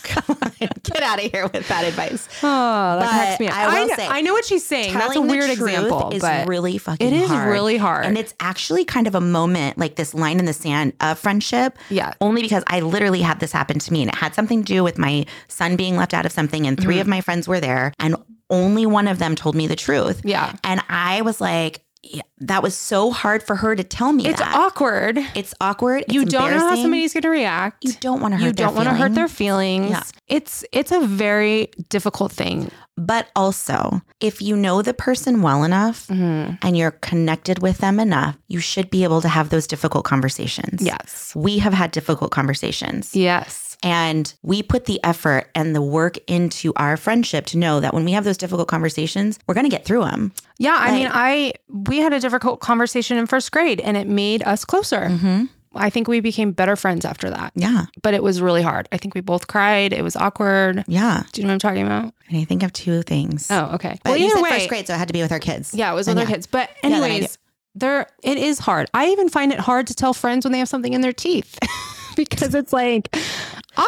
[0.04, 2.28] come on, get out of here with that advice.
[2.42, 3.56] oh, that cracks me up.
[3.56, 4.94] I will know, say, I know what she's saying.
[4.94, 7.50] That's a weird example, is but really fucking it is hard.
[7.52, 8.06] really hard.
[8.06, 11.78] And it's actually kind of a moment, like this line in the sand of friendship.
[11.90, 12.14] Yeah.
[12.22, 14.84] Only because I literally had this happen to me and it had something to do
[14.84, 16.86] with my son being left out of something and Mm-hmm.
[16.90, 18.16] 3 of my friends were there and
[18.50, 20.22] only one of them told me the truth.
[20.24, 20.56] Yeah.
[20.64, 24.40] And I was like, yeah, that was so hard for her to tell me it's
[24.40, 24.56] that.
[24.56, 25.20] awkward.
[25.36, 26.06] it's awkward.
[26.08, 27.84] you don't know how somebody's going to react.
[27.86, 29.86] You don't want to hurt you their don't want to hurt their feelings.
[29.88, 30.12] feelings.
[30.28, 30.36] Yeah.
[30.36, 32.72] It's it's a very difficult thing.
[32.98, 36.56] But also, if you know the person well enough Mm-hmm.
[36.62, 40.82] and you're connected with them enough, you should be able to have those difficult conversations.
[40.84, 41.34] Yes.
[41.36, 43.16] We have had difficult conversations.
[43.16, 43.71] Yes.
[43.84, 48.06] And we put the effort and the work into our friendship to know that when
[48.06, 50.32] we have those difficult conversations, we're going to get through them.
[50.60, 54.44] Yeah, I mean, I we had a difficult conversation in first grade, and it made
[54.44, 55.08] us closer.
[55.10, 55.46] Mm-hmm.
[55.74, 57.54] I think we became better friends after that.
[57.56, 57.86] Yeah.
[58.02, 58.90] But it was really hard.
[58.92, 59.94] I think we both cried.
[59.94, 60.84] It was awkward.
[60.88, 61.24] Yeah.
[61.32, 62.14] Do you know what I'm talking about?
[62.28, 63.50] And I think of two things.
[63.50, 63.98] Oh, okay.
[64.04, 65.74] But well, you said way, first grade, so it had to be with our kids.
[65.74, 66.30] yeah, it was with our yeah.
[66.30, 66.46] kids.
[66.46, 67.04] But then I do.
[67.04, 67.38] anyways,
[67.74, 68.90] there it is hard.
[68.94, 71.58] I even find it hard to tell friends when they have something in their teeth
[72.16, 73.16] because it's like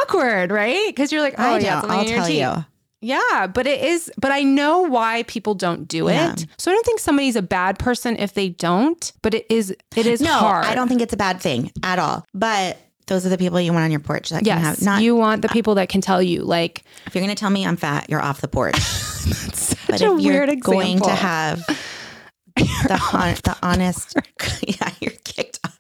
[0.02, 0.88] awkward, right?
[0.88, 2.40] Because you're like, oh I yeah, I'll tell teeth.
[2.42, 2.66] you.
[3.06, 6.14] Yeah, but it is, but I know why people don't do it.
[6.14, 6.36] Yeah.
[6.58, 10.06] So I don't think somebody's a bad person if they don't, but it is, it
[10.06, 10.66] is No, hard.
[10.66, 12.26] I don't think it's a bad thing at all.
[12.34, 12.78] But
[13.08, 14.56] those are the people you want on your porch that Yes.
[14.56, 17.36] can have not you want the people that can tell you, like, if you're going
[17.36, 18.78] to tell me I'm fat, you're off the porch.
[18.80, 21.60] such But a if you're weird going to have
[22.56, 24.16] the hon- the honest
[24.66, 25.78] yeah, you're kicked off.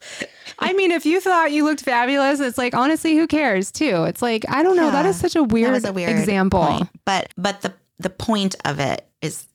[0.60, 4.04] I mean, if you thought you looked fabulous, it's like, honestly, who cares too?
[4.06, 4.92] It's like, I don't know.
[4.92, 5.10] That Yeah.
[5.12, 6.64] is such a weird, a weird example.
[6.66, 6.90] point.
[7.06, 9.48] But but the the point of it is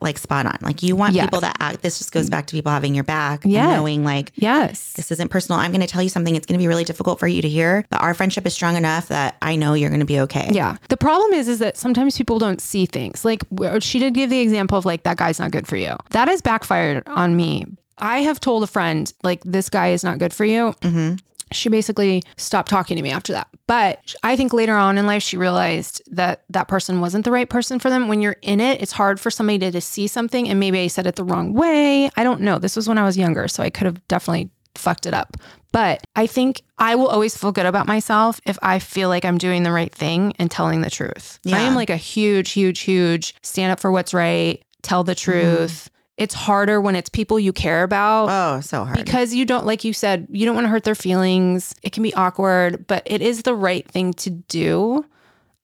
[0.00, 0.56] like spot on.
[0.62, 1.26] Like you want Yes.
[1.26, 1.82] people that act.
[1.82, 3.64] This just goes back to people having your back Yes.
[3.64, 4.92] and knowing like Yes.
[4.92, 5.58] this isn't personal.
[5.60, 6.36] I'm going to tell you something.
[6.36, 8.76] It's going to be really difficult for you to hear, but our friendship is strong
[8.76, 10.48] enough that I know you're going to be okay.
[10.52, 10.76] Yeah.
[10.90, 13.24] The problem is, is that sometimes people don't see things.
[13.24, 13.42] Like
[13.80, 15.96] she did give the example of like that guy's not good for you.
[16.10, 17.66] That has backfired on me.
[17.98, 20.74] I have told a friend like this guy is not good for you.
[20.82, 21.14] hmm
[21.52, 23.48] She basically stopped talking to me after that.
[23.66, 27.48] But I think later on in life she realized that that person wasn't the right
[27.48, 28.08] person for them.
[28.08, 30.88] When you're in it, it's hard for somebody to, to see something and maybe I
[30.88, 32.10] said it the wrong way.
[32.16, 32.58] I don't know.
[32.58, 35.36] This was when I was younger, so I could have definitely fucked it up.
[35.70, 39.38] But I think I will always feel good about myself if I feel like I'm
[39.38, 41.38] doing the right thing and telling the truth.
[41.46, 45.88] I am like a huge, huge, huge stand up for what's right, tell the truth.
[46.16, 49.04] It's harder when it's people you care about Oh, so hard.
[49.04, 52.02] because you don't like you said you don't want to hurt their feelings it can
[52.02, 55.04] be awkward but it is the right thing to do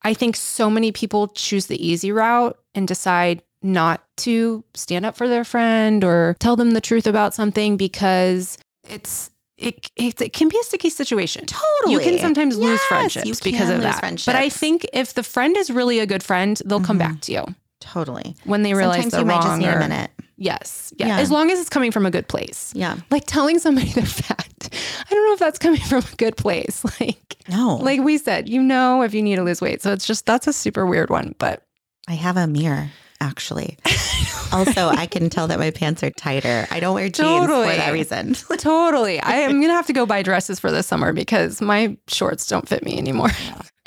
[0.03, 5.15] i think so many people choose the easy route and decide not to stand up
[5.15, 8.57] for their friend or tell them the truth about something because
[8.89, 11.93] it's it, it, it can be a sticky situation totally.
[11.93, 15.69] you can sometimes lose friendships because of that but i think if the friend is
[15.69, 16.99] really a good friend they'll come Mhm.
[17.07, 17.45] back to you
[17.81, 18.35] totally.
[18.45, 20.11] when they realize Sometimes they're you might wrong just need or- a minute.
[20.37, 21.07] yes yeah.
[21.07, 21.19] Yeah.
[21.19, 22.97] as long as it's coming from a good place Yeah.
[23.09, 24.47] like telling somebody they're fat.
[24.71, 26.83] I don't know if that's coming from a good place.
[27.01, 27.75] Like, No.
[27.77, 29.81] like we said, you know if you need to lose weight.
[29.81, 31.33] So it's just that's a super weird one.
[31.39, 31.63] But
[32.07, 33.77] I have a mirror, actually.
[34.53, 36.67] also, I can tell that my pants are tighter.
[36.71, 37.69] I don't wear jeans Totally.
[37.69, 38.33] for that reason.
[38.57, 42.47] totally, I am gonna have to go buy dresses for this summer because my shorts
[42.47, 43.29] don't fit me anymore.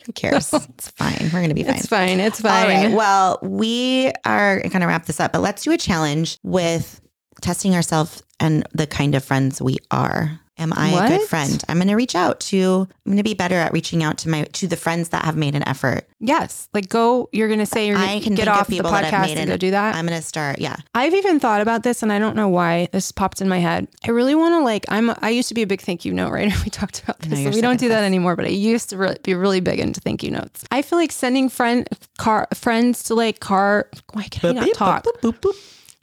[0.07, 0.53] Who cares?
[0.75, 1.19] It's fine.
[1.33, 1.77] We're going to be fine.
[1.77, 2.21] It's fine.
[2.21, 2.69] It's fine.
[2.69, 2.95] right.
[2.95, 7.01] Well, we are going to wrap this up, but let's do a challenge with
[7.41, 10.41] testing ourselves and the kind of friends we are.
[10.57, 11.63] Am I a good friend?
[11.69, 12.87] I'm going to reach out to.
[13.05, 15.37] I'm going to be better at reaching out to my to the friends that have
[15.37, 16.07] made an effort.
[16.21, 16.69] yes.
[16.73, 17.29] Like go.
[17.33, 19.41] You're gonna say you're gonna get think of off the people that have podcast and
[19.41, 19.97] an- go do that.
[19.97, 20.61] I'm going to start.
[20.61, 20.77] Yeah.
[20.95, 23.89] I've even thought about this, and I don't know why this popped in my head.
[24.07, 24.85] I really want to like.
[24.89, 25.11] I'm.
[25.23, 26.55] I used to be a big thank you note writer.
[26.65, 27.41] We talked about this.
[27.41, 28.07] you're we don't do that this.
[28.07, 28.37] anymore.
[28.37, 30.65] But I used to really, be really big into thank you notes.
[30.71, 31.89] I feel like sending friend
[32.19, 33.89] car friends to like car.
[34.13, 35.07] Why can I not talk?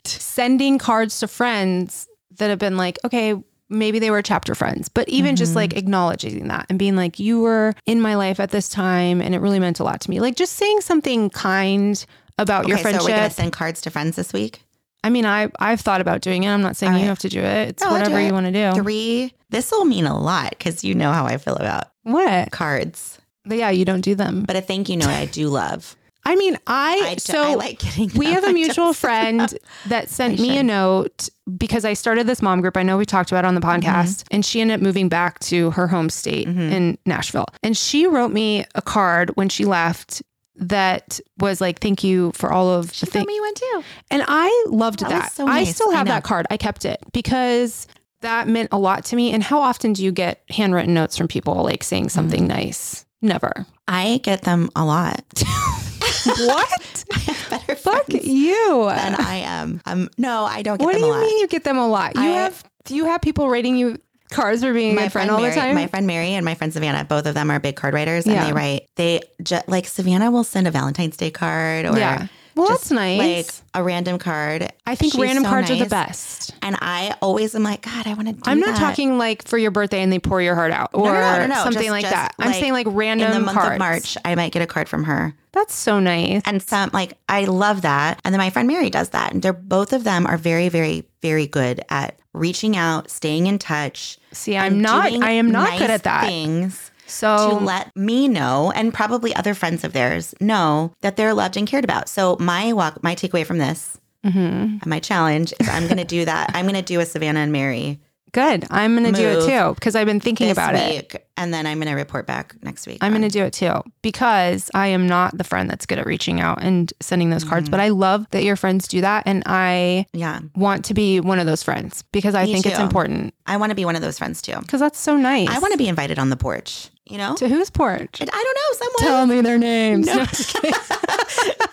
[0.04, 3.34] Sending cards to friends that have been like, okay,
[3.72, 5.56] maybe they were chapter friends, but even just Mm-hmm.
[5.56, 9.34] like acknowledging that and being like, you were in my life at this time, and
[9.34, 10.20] it really meant a lot to me.
[10.20, 12.04] Like just saying something kind
[12.38, 13.02] about your friendship.
[13.02, 14.62] so we're to send cards to friends this week.
[15.04, 16.48] I mean, I I've thought about doing it.
[16.50, 17.68] I'm not saying All you have to do it.
[17.70, 18.26] It's No, whatever it.
[18.26, 18.80] you want to do.
[18.80, 19.32] Three.
[19.50, 22.52] This will mean a lot because you know how I feel about What?
[22.52, 23.18] cards.
[23.44, 24.44] But yeah, you don't do them.
[24.46, 25.96] But a thank you note I do love.
[26.24, 28.10] I mean, I, I, so I like getting.
[28.14, 29.52] we have a mutual friend
[29.86, 32.76] that sent I me a note because I started this mom group.
[32.76, 33.86] I know we talked about it on the Mm-hmm.
[33.88, 37.46] podcast, and she ended up moving back to her home state in Nashville.
[37.62, 40.22] And she wrote me a card when she left
[40.56, 43.82] that was like, "Thank you for all of She the things." me one too.
[44.10, 45.32] And I loved That that.
[45.32, 46.12] so I still have know.
[46.12, 46.46] that card.
[46.50, 47.88] I kept it because
[48.20, 49.32] that meant a lot to me.
[49.32, 52.48] And how often do you get handwritten notes from people like saying something Mm-hmm.
[52.66, 53.04] nice?
[53.22, 53.66] Never.
[53.88, 55.24] I get them a lot.
[56.46, 57.04] What?
[57.50, 58.84] Better Fuck you.
[58.88, 59.80] than I am.
[59.86, 62.14] Um, no, I don't get What do you mean you get them a lot?
[62.16, 63.96] You I- have do you have people rating you
[64.30, 65.74] cards for being my friend, friend all Mary, the time?
[65.74, 68.34] my friend Mary and my friend Savannah, both of them are big card writers, and
[68.34, 68.46] Yeah.
[68.46, 68.88] they write.
[68.96, 72.26] They ju- like Savannah will send a Valentine's Day card or yeah.
[72.54, 73.18] Well, just, that's nice.
[73.18, 74.72] like a random card.
[74.86, 76.54] I think She's random so cards are the best.
[76.62, 78.78] And I always am like, God, I want to do I'm not that.
[78.78, 81.54] talking like for your birthday and they pour your heart out or No, no, no,
[81.64, 82.34] something Just- like just, that.
[82.38, 83.72] I'm saying like random in the month cards.
[83.74, 85.34] of March, I might get a card from her.
[85.52, 86.42] That's so nice.
[86.46, 88.20] And some like I love that.
[88.24, 89.32] And then my friend Mary does that.
[89.32, 93.58] And they're both of them are very, very, very good at reaching out, staying in
[93.58, 94.18] touch.
[94.32, 96.24] See, I'm not I am not nice good at that.
[96.24, 101.34] Things So to let me know and probably other friends of theirs know that they're
[101.34, 102.08] loved and cared about.
[102.08, 104.80] So my walk my takeaway from this Mhm.
[104.82, 106.50] and my challenge is I'm gonna do that.
[106.54, 108.00] I'm gonna do a Savannah and Mary
[108.32, 108.64] good.
[108.70, 111.26] I'm gonna do it too because I've been thinking about it.
[111.36, 112.96] And then I'm gonna report back next week.
[113.02, 116.06] I'm going to do it too because I am not the friend that's good at
[116.06, 117.64] reaching out and sending those cards.
[117.64, 117.70] Mm-hmm.
[117.72, 119.24] But I love that your friends do that.
[119.26, 120.38] And I Yeah.
[120.54, 123.74] want to be one of those friends because I Me think it's important I wanna
[123.74, 124.56] be one of those friends too.
[124.60, 125.48] because that's so nice.
[125.50, 127.34] I wanna be invited on the porch, you know?
[127.36, 128.20] To whose porch?
[128.20, 130.06] I don't know, someone Tell me their names.
[130.06, 130.24] No.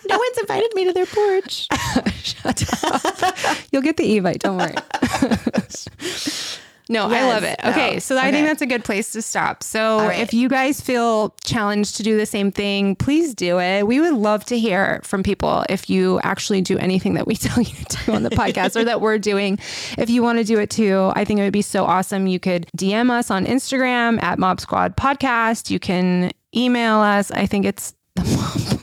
[0.09, 1.67] No, one's invited me to their porch.
[2.23, 3.57] Shut up.
[3.71, 4.39] You'll get the Evite.
[4.39, 4.73] Don't worry.
[6.91, 7.59] No, I love it.
[7.63, 7.69] no.
[7.69, 9.61] Okay, oh, so I think that's a good place to stop.
[9.61, 10.19] So right.
[10.19, 13.85] if you guys feel challenged to do the same thing, please do it.
[13.85, 17.61] We would love to hear from people if you actually do anything that we tell
[17.61, 19.59] you to do on the podcast or that we're doing.
[19.99, 22.25] If you want to do it too, I think it would be so awesome.
[22.25, 25.69] You could DM us on Instagram at Mob Squad Podcast.
[25.69, 27.29] You can email us.
[27.29, 28.23] I think it's the
[28.71, 28.78] mob.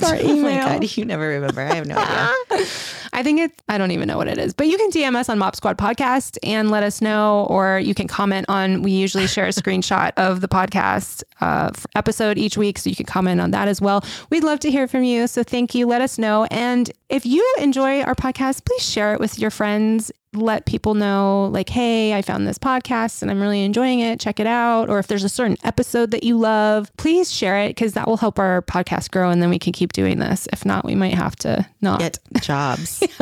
[0.00, 1.60] What is our Oh my God, you never remember.
[1.60, 2.66] I have no idea.
[3.12, 5.28] I think it's, I don't even know what it is, but you can DM us
[5.28, 9.26] on Mob Squad Podcast and let us know, or you can comment on, we usually
[9.26, 12.78] share a screenshot of the podcast uh, episode each week.
[12.78, 14.04] So you can comment on that as well.
[14.30, 15.26] We'd love to hear from you.
[15.26, 15.86] So thank you.
[15.86, 16.46] Let us know.
[16.50, 20.12] And if you enjoy our podcast, please share it with your friends.
[20.34, 24.20] Let people know, like, hey, I found this podcast and I'm really enjoying it.
[24.20, 24.90] Check it out.
[24.90, 28.18] Or if there's a certain episode that you love, please share it because that will
[28.18, 30.46] help our podcast grow and then we can keep doing this.
[30.52, 32.00] If not, we might have to not.
[32.00, 33.02] Get jobs.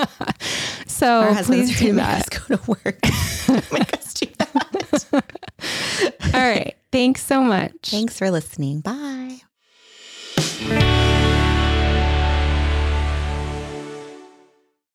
[0.89, 2.31] So Our husbands please do that.
[2.31, 2.99] go to work.
[3.73, 5.07] make us do that.
[6.35, 6.75] All right.
[6.91, 7.73] Thanks so much.
[7.83, 8.81] Thanks for listening.
[8.81, 9.41] Bye.